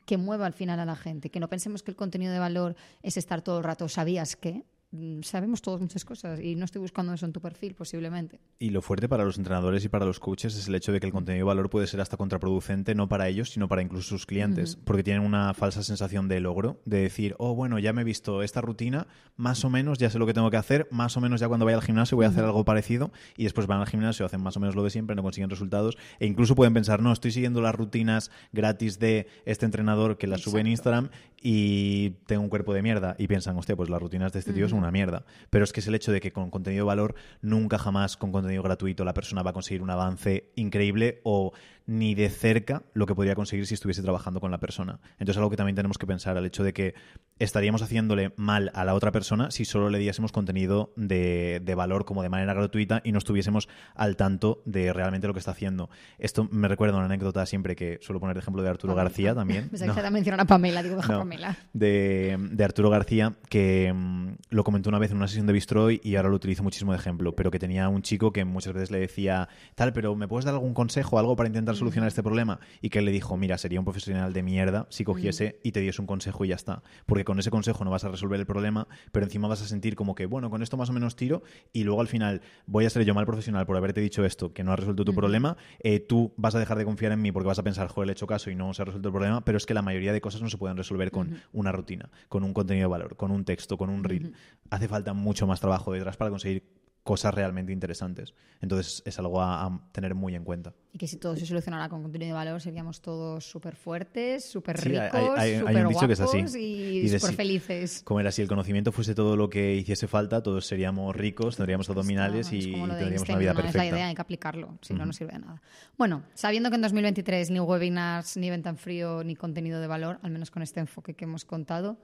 que 0.04 0.16
mueva 0.16 0.46
al 0.46 0.52
final 0.52 0.80
a 0.80 0.84
la 0.84 0.96
gente, 0.96 1.30
que 1.30 1.38
no 1.38 1.48
pensemos 1.48 1.82
que 1.82 1.90
el 1.90 1.96
contenido 1.96 2.32
de 2.32 2.38
valor 2.40 2.74
es 3.02 3.16
estar 3.16 3.42
todo 3.42 3.58
el 3.58 3.64
rato, 3.64 3.88
¿sabías 3.88 4.34
qué? 4.34 4.64
Mm, 4.94 5.22
Sabemos 5.22 5.60
todos 5.60 5.80
muchas 5.80 6.04
cosas 6.04 6.40
y 6.40 6.54
no 6.54 6.64
estoy 6.64 6.80
buscando 6.80 7.12
eso 7.12 7.26
en 7.26 7.32
tu 7.32 7.40
perfil, 7.40 7.74
posiblemente. 7.74 8.38
Y 8.60 8.70
lo 8.70 8.80
fuerte 8.80 9.08
para 9.08 9.24
los 9.24 9.38
entrenadores 9.38 9.84
y 9.84 9.88
para 9.88 10.06
los 10.06 10.20
coaches 10.20 10.54
es 10.56 10.68
el 10.68 10.74
hecho 10.76 10.92
de 10.92 11.00
que 11.00 11.06
el 11.06 11.12
contenido 11.12 11.44
de 11.44 11.48
valor 11.48 11.68
puede 11.68 11.88
ser 11.88 12.00
hasta 12.00 12.16
contraproducente, 12.16 12.94
no 12.94 13.08
para 13.08 13.28
ellos, 13.28 13.50
sino 13.50 13.66
para 13.66 13.82
incluso 13.82 14.10
sus 14.10 14.24
clientes, 14.24 14.76
porque 14.84 15.02
tienen 15.02 15.24
una 15.24 15.52
falsa 15.52 15.82
sensación 15.82 16.28
de 16.28 16.38
logro, 16.38 16.80
de 16.84 17.00
decir, 17.00 17.34
oh, 17.38 17.54
bueno, 17.54 17.80
ya 17.80 17.92
me 17.92 18.02
he 18.02 18.04
visto 18.04 18.42
esta 18.42 18.60
rutina, 18.60 19.08
más 19.36 19.64
o 19.64 19.70
menos 19.70 19.98
ya 19.98 20.10
sé 20.10 20.18
lo 20.20 20.26
que 20.26 20.34
tengo 20.34 20.50
que 20.50 20.56
hacer, 20.56 20.86
más 20.92 21.16
o 21.16 21.20
menos 21.20 21.40
ya 21.40 21.48
cuando 21.48 21.64
vaya 21.64 21.78
al 21.78 21.82
gimnasio 21.82 22.16
voy 22.16 22.26
a 22.26 22.28
hacer 22.28 22.44
algo 22.44 22.64
parecido, 22.64 23.10
y 23.36 23.44
después 23.44 23.66
van 23.66 23.80
al 23.80 23.88
gimnasio, 23.88 24.24
hacen 24.24 24.42
más 24.42 24.56
o 24.56 24.60
menos 24.60 24.76
lo 24.76 24.84
de 24.84 24.90
siempre, 24.90 25.16
no 25.16 25.22
consiguen 25.22 25.50
resultados, 25.50 25.96
e 26.20 26.26
incluso 26.26 26.54
pueden 26.54 26.72
pensar, 26.72 27.02
no, 27.02 27.12
estoy 27.12 27.32
siguiendo 27.32 27.60
las 27.60 27.74
rutinas 27.74 28.30
gratis 28.52 29.00
de 29.00 29.26
este 29.44 29.66
entrenador 29.66 30.18
que 30.18 30.28
las 30.28 30.42
sube 30.42 30.60
en. 30.60 30.74
Instagram 30.74 31.10
y 31.40 32.10
tengo 32.26 32.42
un 32.42 32.48
cuerpo 32.48 32.72
de 32.72 32.82
mierda, 32.82 33.16
y 33.18 33.26
piensan, 33.26 33.56
hostia, 33.58 33.76
pues 33.76 33.90
las 33.90 34.00
rutinas 34.00 34.32
de 34.32 34.38
este 34.38 34.52
tío 34.52 34.68
son 34.68 34.83
una 34.84 34.92
mierda. 34.92 35.24
Pero 35.50 35.64
es 35.64 35.72
que 35.72 35.80
es 35.80 35.86
el 35.88 35.94
hecho 35.94 36.12
de 36.12 36.20
que 36.20 36.32
con 36.32 36.50
contenido 36.50 36.84
de 36.84 36.88
valor, 36.88 37.14
nunca 37.42 37.78
jamás 37.78 38.16
con 38.16 38.32
contenido 38.32 38.62
gratuito 38.62 39.04
la 39.04 39.14
persona 39.14 39.42
va 39.42 39.50
a 39.50 39.54
conseguir 39.54 39.82
un 39.82 39.90
avance 39.90 40.50
increíble 40.54 41.20
o 41.24 41.52
ni 41.86 42.14
de 42.14 42.30
cerca 42.30 42.82
lo 42.94 43.06
que 43.06 43.14
podría 43.14 43.34
conseguir 43.34 43.66
si 43.66 43.74
estuviese 43.74 44.02
trabajando 44.02 44.40
con 44.40 44.50
la 44.50 44.58
persona. 44.58 45.00
Entonces 45.18 45.36
algo 45.36 45.50
que 45.50 45.56
también 45.56 45.76
tenemos 45.76 45.98
que 45.98 46.06
pensar, 46.06 46.36
el 46.36 46.46
hecho 46.46 46.64
de 46.64 46.72
que 46.72 46.94
estaríamos 47.38 47.82
haciéndole 47.82 48.32
mal 48.36 48.70
a 48.74 48.84
la 48.84 48.94
otra 48.94 49.12
persona 49.12 49.50
si 49.50 49.64
solo 49.64 49.90
le 49.90 49.98
diésemos 49.98 50.32
contenido 50.32 50.92
de, 50.96 51.60
de 51.62 51.74
valor 51.74 52.04
como 52.04 52.22
de 52.22 52.28
manera 52.28 52.54
gratuita 52.54 53.00
y 53.04 53.12
no 53.12 53.18
estuviésemos 53.18 53.68
al 53.94 54.16
tanto 54.16 54.62
de 54.64 54.92
realmente 54.92 55.26
lo 55.26 55.34
que 55.34 55.40
está 55.40 55.50
haciendo. 55.50 55.90
Esto 56.18 56.48
me 56.50 56.68
recuerda 56.68 56.96
una 56.96 57.06
anécdota 57.06 57.44
siempre 57.46 57.76
que 57.76 57.98
suelo 58.00 58.20
poner 58.20 58.34
de 58.34 58.40
ejemplo 58.40 58.62
de 58.62 58.70
Arturo 58.70 58.94
García 58.94 59.34
también. 59.34 59.70
Me 59.72 59.86
No 59.86 60.10
mencionar 60.10 60.40
a 60.40 60.44
Pamela, 60.44 60.82
digo, 60.82 60.96
no, 60.96 61.18
Pamela. 61.18 61.56
de, 61.72 62.36
de 62.38 62.64
Arturo 62.64 62.90
García, 62.90 63.34
que 63.48 63.92
mm, 63.92 64.28
lo 64.50 64.64
comentó 64.74 64.88
una 64.88 64.98
vez 64.98 65.12
en 65.12 65.18
una 65.18 65.28
sesión 65.28 65.46
de 65.46 65.52
Bistroy 65.52 66.00
y 66.02 66.16
ahora 66.16 66.30
lo 66.30 66.34
utilizo 66.34 66.64
muchísimo 66.64 66.90
de 66.90 66.98
ejemplo, 66.98 67.36
pero 67.36 67.52
que 67.52 67.60
tenía 67.60 67.88
un 67.88 68.02
chico 68.02 68.32
que 68.32 68.44
muchas 68.44 68.72
veces 68.72 68.90
le 68.90 68.98
decía, 68.98 69.48
tal, 69.76 69.92
pero 69.92 70.16
¿me 70.16 70.26
puedes 70.26 70.44
dar 70.44 70.54
algún 70.54 70.74
consejo, 70.74 71.16
algo 71.16 71.36
para 71.36 71.46
intentar 71.46 71.76
solucionar 71.76 72.08
este 72.08 72.24
problema? 72.24 72.58
Y 72.82 72.90
que 72.90 72.98
él 72.98 73.04
le 73.04 73.12
dijo, 73.12 73.36
mira, 73.36 73.56
sería 73.56 73.78
un 73.78 73.84
profesional 73.84 74.32
de 74.32 74.42
mierda 74.42 74.88
si 74.90 75.04
cogiese 75.04 75.60
y 75.62 75.70
te 75.70 75.78
diese 75.78 76.00
un 76.00 76.08
consejo 76.08 76.44
y 76.44 76.48
ya 76.48 76.56
está. 76.56 76.82
Porque 77.06 77.24
con 77.24 77.38
ese 77.38 77.52
consejo 77.52 77.84
no 77.84 77.92
vas 77.92 78.02
a 78.02 78.08
resolver 78.08 78.40
el 78.40 78.46
problema, 78.46 78.88
pero 79.12 79.26
encima 79.26 79.46
vas 79.46 79.62
a 79.62 79.66
sentir 79.66 79.94
como 79.94 80.16
que, 80.16 80.26
bueno, 80.26 80.50
con 80.50 80.60
esto 80.60 80.76
más 80.76 80.90
o 80.90 80.92
menos 80.92 81.14
tiro 81.14 81.44
y 81.72 81.84
luego 81.84 82.00
al 82.00 82.08
final 82.08 82.40
voy 82.66 82.84
a 82.84 82.90
ser 82.90 83.04
yo 83.04 83.14
mal 83.14 83.26
profesional 83.26 83.66
por 83.66 83.76
haberte 83.76 84.00
dicho 84.00 84.24
esto, 84.24 84.52
que 84.52 84.64
no 84.64 84.72
ha 84.72 84.76
resuelto 84.76 85.04
tu 85.04 85.14
problema, 85.14 85.56
eh, 85.84 86.00
tú 86.00 86.34
vas 86.36 86.56
a 86.56 86.58
dejar 86.58 86.78
de 86.78 86.84
confiar 86.84 87.12
en 87.12 87.22
mí 87.22 87.30
porque 87.30 87.46
vas 87.46 87.60
a 87.60 87.62
pensar, 87.62 87.86
joder, 87.86 88.08
le 88.08 88.10
he 88.10 88.14
hecho 88.14 88.26
caso 88.26 88.50
y 88.50 88.56
no 88.56 88.74
se 88.74 88.82
ha 88.82 88.86
resuelto 88.86 89.10
el 89.10 89.12
problema, 89.12 89.44
pero 89.44 89.56
es 89.56 89.66
que 89.66 89.74
la 89.74 89.82
mayoría 89.82 90.12
de 90.12 90.20
cosas 90.20 90.42
no 90.42 90.50
se 90.50 90.58
pueden 90.58 90.76
resolver 90.76 91.12
con 91.12 91.40
una 91.52 91.70
rutina, 91.70 92.10
con 92.28 92.42
un 92.42 92.52
contenido 92.52 92.88
de 92.88 92.90
valor, 92.90 93.14
con 93.14 93.30
un 93.30 93.44
texto, 93.44 93.78
con 93.78 93.88
un 93.88 94.02
reel. 94.02 94.34
Hace 94.70 94.88
falta 94.88 95.12
mucho 95.12 95.46
más 95.46 95.60
trabajo 95.60 95.92
detrás 95.92 96.16
para 96.16 96.30
conseguir 96.30 96.74
cosas 97.04 97.34
realmente 97.34 97.70
interesantes. 97.70 98.32
Entonces 98.62 99.02
es 99.04 99.18
algo 99.18 99.42
a, 99.42 99.66
a 99.66 99.80
tener 99.92 100.14
muy 100.14 100.34
en 100.34 100.42
cuenta. 100.42 100.72
Y 100.94 100.96
que 100.96 101.06
si 101.06 101.18
todo 101.18 101.36
se 101.36 101.44
solucionara 101.44 101.90
con 101.90 102.00
contenido 102.00 102.28
de 102.28 102.32
valor, 102.32 102.62
seríamos 102.62 103.02
todos 103.02 103.44
súper 103.44 103.76
fuertes, 103.76 104.48
súper 104.48 104.80
Sí, 104.80 104.96
hay- 104.96 105.10
ricos, 105.10 105.38
hay- 105.38 105.50
hay 105.50 105.54
un 105.56 105.60
súper 105.68 105.88
dicho 105.88 106.06
que 106.06 106.12
es 106.14 106.20
así. 106.20 106.36
guapos 106.38 106.56
y, 106.56 107.08
súper 107.18 107.34
felices. 107.34 108.02
Como 108.06 108.20
era, 108.20 108.32
si 108.32 108.40
el 108.40 108.48
conocimiento 108.48 108.90
fuese 108.90 109.14
todo 109.14 109.36
lo 109.36 109.50
que 109.50 109.74
hiciese 109.74 110.06
falta, 110.08 110.42
todos 110.42 110.64
seríamos 110.66 111.14
ricos, 111.14 111.56
tendríamos 111.56 111.90
abdominales 111.90 112.46
Está, 112.46 112.56
es 112.56 112.64
y 112.64 112.72
tendríamos 112.72 113.28
una 113.28 113.38
vida 113.38 113.52
¿no? 113.52 113.58
Es 113.58 113.64
la 113.66 113.72
perfecta. 113.72 113.86
idea, 113.96 114.06
hay 114.06 114.14
que 114.14 114.22
aplicarlo, 114.22 114.78
si 114.80 114.94
no, 114.94 115.04
no 115.04 115.12
sirve 115.12 115.34
de 115.34 115.40
nada. 115.40 115.60
Bueno, 115.98 116.22
sabiendo 116.32 116.70
que 116.70 116.76
en 116.76 116.82
2023 116.82 117.50
ni 117.50 117.60
webinars, 117.60 118.38
ni 118.38 118.48
venta 118.48 118.70
en 118.70 118.78
frío, 118.78 119.22
ni 119.24 119.36
contenido 119.36 119.78
de 119.82 119.88
valor, 119.88 120.20
al 120.22 120.30
menos 120.30 120.50
con 120.50 120.62
este 120.62 120.80
enfoque 120.80 121.12
que 121.12 121.26
hemos 121.26 121.44
contado, 121.44 121.98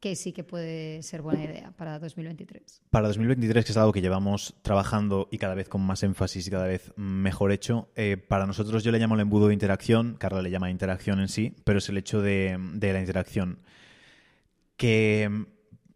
que 0.00 0.16
sí 0.16 0.32
que 0.32 0.44
puede 0.44 1.02
ser 1.02 1.22
buena 1.22 1.44
idea 1.44 1.72
para 1.76 1.98
2023. 1.98 2.82
Para 2.90 3.08
2023, 3.08 3.64
que 3.64 3.72
es 3.72 3.76
algo 3.76 3.92
que 3.92 4.00
llevamos 4.00 4.54
trabajando 4.62 5.28
y 5.30 5.38
cada 5.38 5.54
vez 5.54 5.68
con 5.68 5.82
más 5.82 6.02
énfasis 6.02 6.46
y 6.46 6.50
cada 6.50 6.66
vez 6.66 6.92
mejor 6.96 7.52
hecho, 7.52 7.88
eh, 7.96 8.16
para 8.16 8.46
nosotros 8.46 8.84
yo 8.84 8.92
le 8.92 8.98
llamo 8.98 9.14
el 9.14 9.20
embudo 9.20 9.48
de 9.48 9.54
interacción, 9.54 10.16
Carla 10.18 10.42
le 10.42 10.50
llama 10.50 10.70
interacción 10.70 11.20
en 11.20 11.28
sí, 11.28 11.54
pero 11.64 11.78
es 11.78 11.88
el 11.88 11.98
hecho 11.98 12.20
de, 12.20 12.58
de 12.74 12.92
la 12.92 13.00
interacción 13.00 13.60
que 14.76 15.46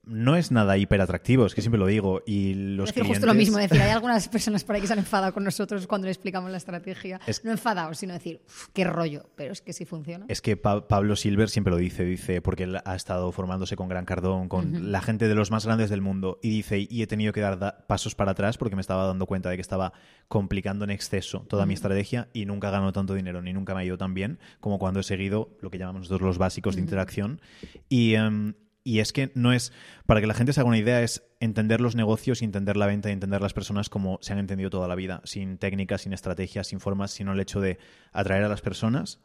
no 0.05 0.35
es 0.35 0.51
nada 0.51 0.77
hiper 0.79 1.01
atractivo, 1.01 1.45
es 1.47 1.55
que 1.55 1.61
siempre 1.61 1.79
lo 1.79 1.87
digo. 1.87 2.23
Y 2.27 2.55
los 2.55 2.87
decir 2.89 3.03
clientes... 3.03 3.19
justo 3.19 3.27
lo 3.27 3.35
mismo, 3.35 3.59
decir, 3.59 3.81
hay 3.81 3.91
algunas 3.91 4.29
personas 4.29 4.65
por 4.65 4.75
ahí 4.75 4.81
que 4.81 4.87
se 4.87 4.95
han 4.95 4.99
enfadado 4.99 5.33
con 5.35 5.45
nosotros 5.45 5.87
cuando 5.87 6.07
le 6.07 6.11
explicamos 6.13 6.51
la 6.51 6.57
estrategia. 6.57 7.21
Es- 7.27 7.45
No 7.45 7.51
enfadados, 7.51 7.99
sino 7.99 8.15
decir, 8.15 8.41
"Uf, 8.47 8.69
qué 8.73 8.85
rollo, 8.85 9.29
pero 9.37 9.53
es 9.53 9.61
que 9.61 9.73
sí 9.73 9.85
funciona. 9.85 10.25
Es 10.29 10.41
que 10.41 10.57
Pa- 10.57 10.89
Pablo 10.89 11.17
Silver 11.17 11.49
siempre 11.51 11.71
lo 11.71 11.77
dice, 11.77 12.05
dice, 12.05 12.41
porque 12.41 12.65
él 12.65 12.79
ha 12.85 12.95
estado 12.97 13.31
formándose 13.31 13.77
con 13.77 13.89
Gran 13.89 14.05
Cardón, 14.07 14.49
con 14.49 14.91
la 14.91 15.01
gente 15.03 15.29
de 15.29 15.35
los 15.35 15.51
más 15.51 15.67
grandes 15.67 15.91
del 15.91 16.01
mundo, 16.01 16.39
y 16.43 16.51
dice, 16.51 16.87
y 16.89 17.03
he 17.03 17.07
tenido 17.07 17.33
que 17.33 17.41
dar 17.41 17.59
da- 17.59 17.87
pasos 17.87 18.15
para 18.15 18.33
atrás 18.33 18.57
porque 18.59 18.77
me 18.77 18.81
estaba 18.81 19.07
dando 19.07 19.27
cuenta 19.27 19.51
de 19.51 19.57
que 19.57 19.63
estaba 19.63 19.93
complicando 20.29 20.85
en 20.85 20.91
exceso 20.91 21.41
toda 21.49 21.67
mi 21.67 21.75
estrategia 21.75 22.29
y 22.33 22.47
nunca 22.47 22.71
gano 22.71 22.93
tanto 22.93 23.15
dinero, 23.15 23.43
ni 23.43 23.53
nunca 23.53 23.75
me 23.75 23.83
ha 23.83 23.85
ido 23.85 23.99
tan 23.99 24.15
bien 24.15 24.39
como 24.61 24.79
cuando 24.79 25.01
he 25.01 25.03
seguido 25.03 25.57
lo 25.61 25.71
que 25.71 25.79
llamamos 25.79 26.01
nosotros 26.03 26.23
los 26.27 26.39
básicos 26.39 26.75
de 26.77 26.81
interacción. 26.81 27.41
Y, 27.89 28.15
em, 28.15 28.55
y 28.83 29.01
es 29.01 29.12
que 29.12 29.31
no 29.35 29.53
es, 29.53 29.73
para 30.07 30.21
que 30.21 30.27
la 30.27 30.35
gente 30.35 30.53
se 30.53 30.61
haga 30.61 30.69
una 30.69 30.79
idea, 30.79 31.03
es 31.03 31.23
entender 31.40 31.81
los 31.81 31.95
negocios 31.95 32.43
y 32.43 32.45
entender 32.45 32.77
la 32.77 32.87
venta 32.87 33.09
y 33.09 33.12
entender 33.12 33.40
las 33.40 33.53
personas 33.53 33.88
como 33.88 34.19
se 34.23 34.33
han 34.33 34.38
entendido 34.38 34.71
toda 34.71 34.88
la 34.88 34.95
vida, 34.95 35.21
sin 35.25 35.59
técnicas, 35.59 36.03
sin 36.03 36.12
estrategias, 36.12 36.69
sin 36.69 36.81
formas, 36.81 37.11
sino 37.11 37.33
el 37.33 37.40
hecho 37.40 37.61
de 37.61 37.79
atraer 38.12 38.45
a 38.45 38.49
las 38.49 38.61
personas, 38.61 39.21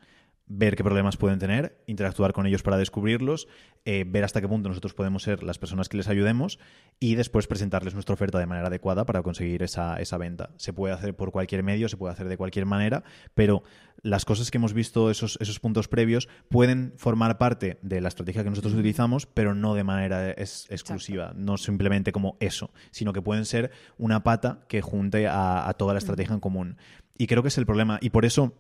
ver 0.48 0.76
qué 0.76 0.84
problemas 0.84 1.18
pueden 1.18 1.40
tener, 1.40 1.82
interactuar 1.88 2.32
con 2.32 2.46
ellos 2.46 2.62
para 2.62 2.78
descubrirlos, 2.78 3.48
eh, 3.84 4.06
ver 4.08 4.24
hasta 4.24 4.42
qué 4.42 4.48
punto 4.48 4.70
nosotros 4.70 4.94
podemos 4.94 5.24
ser 5.24 5.42
las 5.42 5.58
personas 5.58 5.90
que 5.90 5.98
les 5.98 6.08
ayudemos 6.08 6.60
y 7.00 7.16
después 7.16 7.48
presentarles 7.48 7.94
nuestra 7.96 8.14
oferta 8.14 8.38
de 8.38 8.46
manera 8.46 8.68
adecuada 8.68 9.06
para 9.06 9.24
conseguir 9.24 9.64
esa, 9.64 9.98
esa 9.98 10.18
venta. 10.18 10.52
Se 10.58 10.72
puede 10.72 10.94
hacer 10.94 11.16
por 11.16 11.32
cualquier 11.32 11.64
medio, 11.64 11.90
se 11.90 11.98
puede 11.98 12.14
hacer 12.14 12.28
de 12.28 12.38
cualquier 12.38 12.66
manera, 12.68 13.04
pero 13.34 13.64
las 14.04 14.24
cosas 14.24 14.52
que 14.52 14.58
hemos 14.58 14.74
visto, 14.74 15.10
esos, 15.10 15.38
esos 15.42 15.60
puntos 15.60 15.88
previos, 15.88 16.30
pueden 16.50 16.94
formar 16.98 17.40
parte 17.40 17.80
de 17.82 18.02
la 18.02 18.10
estrategia 18.10 18.44
que 18.44 18.50
nosotros 18.52 18.74
utilizamos, 18.74 19.26
pero 19.26 19.56
no 19.56 19.74
de 19.74 19.84
manera 19.84 20.30
es- 20.32 20.68
exclusiva, 20.70 21.34
no 21.36 21.58
simplemente 21.58 22.12
como 22.12 22.38
eso, 22.40 22.72
sino 22.92 23.14
que 23.14 23.22
pueden 23.24 23.46
ser 23.46 23.72
una 23.98 24.24
pata 24.24 24.66
que 24.68 24.82
junte 24.82 25.28
a, 25.28 25.68
a 25.68 25.74
toda 25.74 25.94
la 25.94 26.00
estrategia 26.00 26.34
en 26.36 26.40
común. 26.40 26.78
Y 27.18 27.28
creo 27.28 27.42
que 27.42 27.48
es 27.48 27.58
el 27.58 27.66
problema. 27.66 27.98
Y 28.02 28.10
por 28.10 28.26
eso 28.26 28.54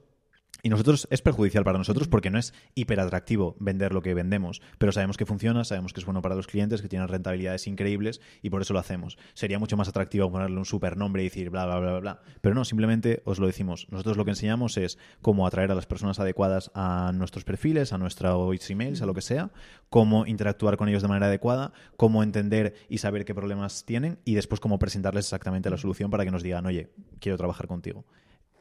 y 0.64 0.70
nosotros 0.70 1.08
es 1.12 1.22
perjudicial 1.22 1.64
para 1.64 1.78
nosotros 1.78 2.08
porque 2.08 2.32
no 2.32 2.40
es 2.40 2.54
hiperatractivo 2.74 3.56
vender 3.60 3.94
lo 3.94 4.02
que 4.02 4.14
vendemos, 4.14 4.62
pero 4.78 4.92
sabemos 4.92 5.18
que 5.18 5.26
funciona, 5.26 5.64
sabemos 5.64 5.94
que 5.94 6.00
es 6.00 6.06
bueno 6.06 6.22
para 6.22 6.36
los 6.36 6.48
clientes, 6.48 6.82
que 6.82 6.88
tienen 6.88 7.08
rentabilidades 7.08 7.68
increíbles 7.68 8.22
y 8.42 8.50
por 8.50 8.62
eso 8.62 8.74
lo 8.74 8.80
hacemos. 8.80 9.18
Sería 9.34 9.60
mucho 9.60 9.78
más 9.78 9.88
atractivo 9.88 10.32
ponerle 10.32 10.58
un 10.58 10.66
super 10.66 10.98
nombre 10.98 11.22
y 11.22 11.26
decir 11.26 11.50
bla, 11.50 11.66
bla, 11.66 11.80
bla, 11.80 11.92
bla, 11.92 12.00
bla. 12.00 12.22
Pero 12.42 12.56
no, 12.56 12.66
simplemente 12.66 13.22
os 13.26 13.40
lo 13.40 13.48
decimos. 13.48 13.88
Nosotros 13.92 14.18
lo 14.18 14.26
que 14.26 14.32
enseñamos 14.32 14.78
es 14.78 14.98
cómo 15.22 15.46
atraer 15.46 15.72
a 15.72 15.76
las 15.76 15.86
personas 15.86 16.20
adecuadas 16.20 16.72
a 16.74 17.12
nuestros 17.14 17.44
perfiles, 17.44 17.94
a 17.94 17.98
nuestros 17.98 18.70
emails, 18.70 19.02
a 19.02 19.06
lo 19.06 19.14
que 19.14 19.22
sea, 19.22 19.52
cómo 19.90 20.26
interactuar 20.26 20.78
con 20.78 20.90
ellos 20.90 21.02
de 21.02 21.08
manera 21.08 21.28
adecuada, 21.28 21.74
cómo 21.98 22.24
entender 22.24 22.74
y 22.90 22.98
saber 22.98 23.26
qué 23.26 23.36
problemas 23.36 23.86
tienen 23.86 24.18
y 24.26 24.36
después 24.36 24.60
cómo 24.60 24.80
presentarles 24.80 25.26
exactamente 25.26 25.70
la 25.70 25.78
solución 25.78 26.10
para 26.10 26.26
que 26.26 26.32
nos 26.32 26.44
digan, 26.44 26.66
oye, 26.66 26.90
quiero 27.20 27.38
trabajar 27.38 27.68
contigo. 27.68 28.06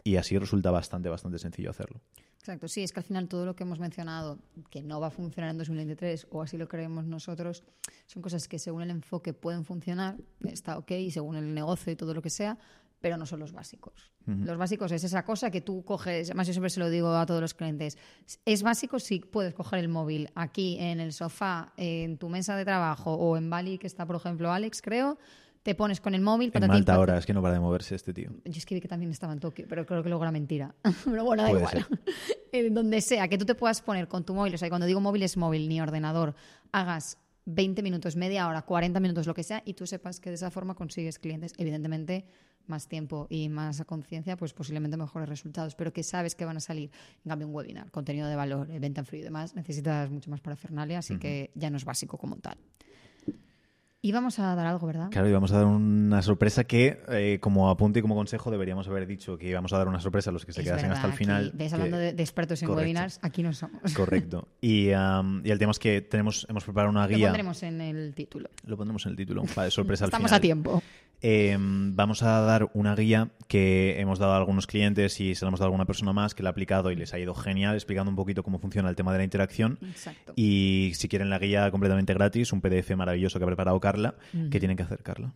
Y 0.05 0.17
así 0.17 0.39
resulta 0.39 0.71
bastante, 0.71 1.09
bastante 1.09 1.39
sencillo 1.39 1.71
hacerlo. 1.71 2.01
Exacto, 2.39 2.69
sí, 2.69 2.83
es 2.83 2.93
que 2.93 3.01
al 3.01 3.05
final 3.05 3.27
todo 3.27 3.47
lo 3.47 3.57
que 3.57 3.63
hemos 3.63 3.79
mencionado 3.79 4.39
que 4.69 4.83
no 4.83 5.01
va 5.01 5.07
a 5.07 5.11
funcionar 5.11 5.51
en 5.51 5.57
2023 5.57 6.27
o 6.31 6.43
así 6.43 6.59
lo 6.59 6.69
creemos 6.69 7.07
nosotros, 7.07 7.63
son 8.07 8.21
cosas 8.21 8.47
que 8.47 8.59
según 8.59 8.83
el 8.83 8.91
enfoque 8.91 9.33
pueden 9.33 9.65
funcionar, 9.65 10.19
está 10.43 10.77
ok, 10.77 10.93
según 11.11 11.37
el 11.37 11.55
negocio 11.55 11.91
y 11.91 11.97
todo 11.97 12.13
lo 12.13 12.21
que 12.21 12.29
sea, 12.29 12.59
pero 13.01 13.17
no 13.17 13.25
son 13.25 13.41
los 13.41 13.53
básicos. 13.53 14.13
Los 14.27 14.59
básicos 14.59 14.93
es 14.93 15.05
esa 15.05 15.25
cosa 15.25 15.51
que 15.51 15.63
tú 15.63 15.85
coges, 15.85 16.29
además 16.29 16.47
yo 16.47 16.53
siempre 16.53 16.69
se 16.69 16.81
lo 16.81 16.91
digo 16.91 17.15
a 17.15 17.25
todos 17.25 17.41
los 17.41 17.55
clientes, 17.55 17.97
es 18.45 18.63
básico 18.63 18.99
si 18.99 19.21
puedes 19.21 19.55
coger 19.55 19.79
el 19.79 19.89
móvil 19.89 20.31
aquí 20.35 20.77
en 20.79 21.01
el 21.01 21.15
sofá, 21.15 21.73
en 21.79 22.19
tu 22.19 22.29
mesa 22.29 22.57
de 22.57 22.65
trabajo 22.67 23.15
o 23.15 23.39
en 23.39 23.49
Bali, 23.49 23.79
que 23.79 23.87
está 23.87 24.05
por 24.07 24.17
ejemplo 24.17 24.53
Alex, 24.53 24.83
creo, 24.83 25.19
te 25.65 25.75
pones 25.75 26.01
con 26.01 26.15
el 26.15 26.21
móvil. 26.21 26.53
En 26.55 26.67
Malta 26.69 26.95
ahora, 26.95 27.17
es 27.17 27.25
que 27.25 27.33
no 27.33 27.41
para 27.41 27.55
de 27.55 27.61
moverse 27.61 27.95
este 27.95 28.13
tío. 28.13 28.31
Yo 28.45 28.53
es 28.53 28.67
que 28.67 28.75
vi 28.75 28.83
que 28.83 28.87
también 28.87 29.11
estaba 29.11 29.33
en 29.33 29.41
Tokio, 29.41 29.65
pero 29.67 29.87
creo 29.87 30.03
que 30.03 30.11
luego 30.11 30.23
era 30.23 30.31
mentira. 30.31 30.75
pero 31.05 31.25
bueno, 31.25 31.43
da 31.43 31.49
Puede 31.49 31.65
igual. 31.65 31.87
En 32.53 32.73
donde 32.73 33.01
sea, 33.01 33.27
que 33.27 33.39
tú 33.39 33.47
te 33.47 33.57
puedas 33.57 33.81
poner 33.81 34.07
con 34.07 34.25
tu 34.25 34.35
móvil, 34.35 34.55
o 34.55 34.59
sea, 34.59 34.69
cuando 34.69 34.87
digo 34.87 35.01
móvil 35.01 35.25
es 35.25 35.37
móvil, 35.37 35.69
ni 35.69 35.81
ordenador, 35.81 36.37
hagas 36.71 37.19
20 37.47 37.83
minutos, 37.83 38.15
media 38.15 38.47
hora, 38.47 38.63
40 38.63 39.01
minutos, 39.01 39.27
lo 39.27 39.35
que 39.35 39.43
sea, 39.43 39.63
y 39.65 39.75
tú 39.75 39.87
sepas 39.87 40.21
que 40.21 40.31
de 40.31 40.37
esa 40.37 40.51
forma 40.51 40.75
consigues 40.75 41.19
clientes. 41.19 41.55
Evidentemente, 41.57 42.27
más 42.67 42.87
tiempo 42.87 43.27
y 43.31 43.49
más 43.49 43.83
conciencia, 43.87 44.37
pues 44.37 44.53
posiblemente 44.53 44.99
mejores 44.99 45.29
resultados, 45.29 45.75
pero 45.75 45.93
que 45.95 46.03
sabes 46.03 46.35
que 46.35 46.45
van 46.45 46.59
a 46.59 46.61
salir. 46.61 46.91
En 47.25 47.31
cambio, 47.31 47.49
un 47.49 47.55
webinar, 47.55 47.91
contenido 47.91 48.29
de 48.29 48.37
valor, 48.37 48.71
eh, 48.71 48.79
venta 48.79 49.01
en 49.01 49.07
frío 49.07 49.23
y 49.23 49.25
demás, 49.25 49.55
necesitas 49.55 50.11
mucho 50.11 50.31
más 50.31 50.41
parafernalia, 50.41 50.99
así 50.99 51.19
que 51.19 51.51
ya 51.55 51.71
no 51.71 51.79
es 51.79 51.85
básico 51.87 52.19
como 52.19 52.37
tal. 52.37 52.59
Y 54.07 54.13
vamos 54.13 54.39
a 54.39 54.55
dar 54.55 54.67
algo, 54.67 54.87
¿verdad? 54.87 55.09
Claro, 55.11 55.31
íbamos 55.31 55.51
a 55.53 55.57
dar 55.57 55.65
una 55.65 56.21
sorpresa 56.21 56.65
que, 56.65 57.01
eh, 57.09 57.39
como 57.41 57.71
apunte 57.71 58.01
y 58.01 58.03
como 58.03 58.15
consejo, 58.15 58.51
deberíamos 58.51 58.87
haber 58.87 59.07
dicho 59.07 59.39
que 59.39 59.49
íbamos 59.49 59.73
a 59.73 59.79
dar 59.79 59.89
una 59.89 59.99
sorpresa 59.99 60.29
a 60.29 60.33
los 60.35 60.45
que 60.45 60.53
se 60.53 60.61
Es 60.61 60.67
quedasen 60.67 60.91
verdad, 60.91 60.97
hasta 60.99 61.07
el 61.07 61.13
aquí, 61.15 61.25
final. 61.25 61.53
¿Ves? 61.55 61.69
que- 61.71 61.75
Hablando 61.77 61.97
de, 61.97 62.13
de 62.13 62.23
expertos 62.23 62.61
en 62.61 62.69
Correcto. 62.69 62.83
webinars, 62.83 63.19
aquí 63.23 63.43
no 63.43 63.55
somos. 63.55 63.95
Correcto. 63.95 64.47
Y, 64.61 64.91
am, 64.93 65.41
y 65.43 65.51
el 65.51 65.59
tema 65.59 65.71
es 65.71 65.79
que 65.79 66.03
tenemos, 66.03 66.47
hemos 66.51 66.65
preparado 66.65 66.91
una 66.91 67.09
Lo 67.09 67.17
guía. 67.17 67.29
pondremos 67.29 67.63
en 67.63 67.81
el 67.81 68.13
título. 68.15 68.51
Lo 68.67 68.77
pondremos 68.77 69.07
en 69.07 69.13
el 69.13 69.17
título, 69.17 69.43
para 69.55 69.65
de 69.65 69.71
sorpresa 69.71 70.05
al 70.05 70.09
Estamos 70.09 70.29
final. 70.29 70.39
a 70.39 70.43
tiempo. 70.43 70.83
Eh, 71.27 71.57
vamos 71.59 72.23
a 72.23 72.41
dar 72.43 72.69
una 72.75 72.95
guía 72.95 73.31
que 73.49 73.99
hemos 73.99 74.19
dado 74.19 74.33
a 74.35 74.37
algunos 74.37 74.67
clientes 74.67 75.19
y 75.23 75.35
se 75.35 75.43
la 75.45 75.49
hemos 75.49 75.59
dado 75.61 75.69
a 75.69 75.71
alguna 75.71 75.87
persona 75.87 76.13
más 76.13 76.35
que 76.35 76.43
la 76.43 76.51
ha 76.51 76.53
aplicado 76.53 76.91
y 76.91 76.97
les 76.97 77.15
ha 77.15 77.19
ido 77.19 77.35
genial, 77.35 77.75
explicando 77.75 78.11
un 78.11 78.17
poquito 78.17 78.43
cómo 78.43 78.59
funciona 78.59 78.91
el 78.91 78.95
tema 78.97 79.11
de 79.13 79.19
la 79.19 79.25
interacción. 79.25 79.79
Exacto. 79.81 80.35
Y 80.37 80.93
si 80.95 81.09
quieren 81.09 81.31
la 81.31 81.39
guía 81.39 81.71
completamente 81.71 82.13
gratis, 82.13 82.53
un 82.53 82.61
PDF 82.61 82.91
maravilloso 82.95 83.39
que 83.39 83.45
ha 83.45 83.47
preparado 83.47 83.81
Carla, 83.81 84.17
¿qué 84.51 84.59
tienen 84.59 84.77
que 84.77 84.83
hacer, 84.83 85.03
Carla? 85.03 85.33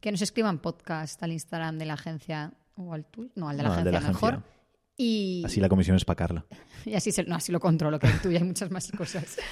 Que 0.00 0.10
nos 0.10 0.22
escriban 0.22 0.58
podcast 0.58 1.22
al 1.22 1.30
Instagram 1.30 1.78
de 1.78 1.84
la 1.86 1.94
agencia 1.94 2.52
o 2.74 2.92
al 2.92 3.04
tuyo. 3.04 3.30
No, 3.36 3.48
al 3.48 3.56
de 3.58 3.62
la 3.62 3.68
No, 3.68 3.74
al 3.76 3.84
de 3.84 3.90
agencia 3.90 4.00
la 4.08 4.12
mejor. 4.12 4.32
agencia. 4.34 4.52
Y, 4.96 5.42
Así 5.46 5.60
la 5.60 5.68
comisión 5.68 5.96
es 5.96 6.04
para 6.04 6.16
Carla. 6.16 6.46
y 6.84 6.94
así, 6.94 7.12
se- 7.12 7.22
no, 7.22 7.36
así 7.36 7.52
lo 7.52 7.60
controlo, 7.60 8.00
que 8.00 8.08
el 8.08 8.20
tuyo 8.20 8.38
hay 8.38 8.44
muchas 8.44 8.72
más 8.72 8.90
cosas. 8.90 9.36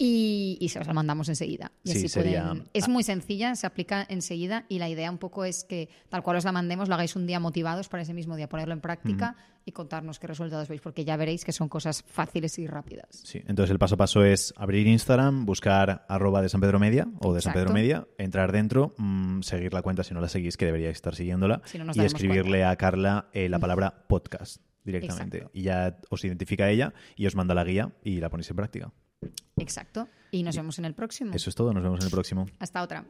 Y, 0.00 0.56
y 0.60 0.68
se 0.68 0.78
os 0.78 0.86
la 0.86 0.92
mandamos 0.94 1.28
enseguida. 1.28 1.72
Y 1.82 1.90
Sí, 1.90 1.98
así 1.98 2.08
sería- 2.08 2.46
pueden- 2.50 2.68
Es 2.72 2.88
muy 2.88 3.02
sencilla, 3.02 3.56
se 3.56 3.66
aplica 3.66 4.06
enseguida 4.08 4.64
y 4.68 4.78
la 4.78 4.88
idea 4.88 5.10
un 5.10 5.18
poco 5.18 5.44
es 5.44 5.64
que 5.64 5.88
tal 6.08 6.22
cual 6.22 6.36
os 6.36 6.44
la 6.44 6.52
mandemos, 6.52 6.88
lo 6.88 6.94
hagáis 6.94 7.16
un 7.16 7.26
día 7.26 7.40
motivados 7.40 7.88
para 7.88 8.04
ese 8.04 8.14
mismo 8.14 8.36
día, 8.36 8.48
ponerlo 8.48 8.74
en 8.74 8.80
práctica 8.80 9.34
y 9.64 9.72
contarnos 9.72 10.18
qué 10.20 10.28
resultados 10.28 10.68
veis, 10.68 10.80
porque 10.80 11.04
ya 11.04 11.16
veréis 11.16 11.44
que 11.44 11.52
son 11.52 11.68
cosas 11.68 12.04
fáciles 12.06 12.58
y 12.60 12.66
rápidas. 12.68 13.08
Sí, 13.24 13.42
entonces 13.48 13.70
el 13.72 13.78
paso 13.80 13.96
a 13.96 13.98
paso 13.98 14.24
es 14.24 14.54
abrir 14.56 14.86
Instagram, 14.86 15.44
buscar 15.44 16.06
arroba 16.08 16.42
de 16.42 16.48
San 16.48 16.60
Pedro 16.60 16.78
Media 16.78 17.08
o 17.20 17.34
de 17.34 17.40
San. 17.42 17.52
Pedro 17.52 17.72
Media, 17.72 18.06
entrar 18.18 18.52
dentro, 18.52 18.94
mm, 18.98 19.40
seguir 19.42 19.74
la 19.74 19.82
cuenta 19.82 20.04
si 20.04 20.14
no 20.14 20.20
la 20.20 20.28
seguís, 20.28 20.56
que 20.56 20.64
deberíais 20.64 20.94
estar 20.96 21.14
siguiéndola, 21.16 21.60
Si 21.64 21.76
no 21.76 21.84
nos 21.84 21.96
y 21.96 22.00
escribirle 22.02 22.64
a 22.64 22.76
Carla 22.76 23.28
eh, 23.32 23.48
la 23.48 23.58
palabra 23.58 24.04
podcast 24.08 24.62
directamente. 24.84 25.38
Exacto. 25.38 25.58
Y 25.58 25.62
ya 25.62 25.98
os 26.08 26.24
identifica 26.24 26.70
ella 26.70 26.94
y 27.16 27.26
os 27.26 27.34
manda 27.34 27.52
la 27.54 27.64
guía 27.64 27.92
y 28.04 28.20
la 28.20 28.30
ponéis 28.30 28.48
en 28.50 28.56
práctica. 28.56 28.92
Exacto. 29.56 30.08
Y 30.30 30.42
nos 30.42 30.56
vemos 30.56 30.78
en 30.78 30.84
el 30.84 30.94
próximo. 30.94 31.32
Eso 31.34 31.50
es 31.50 31.56
todo, 31.56 31.72
nos 31.72 31.82
vemos 31.82 32.00
en 32.00 32.06
el 32.06 32.10
próximo. 32.10 32.46
Hasta 32.58 32.82
otra. 32.82 33.04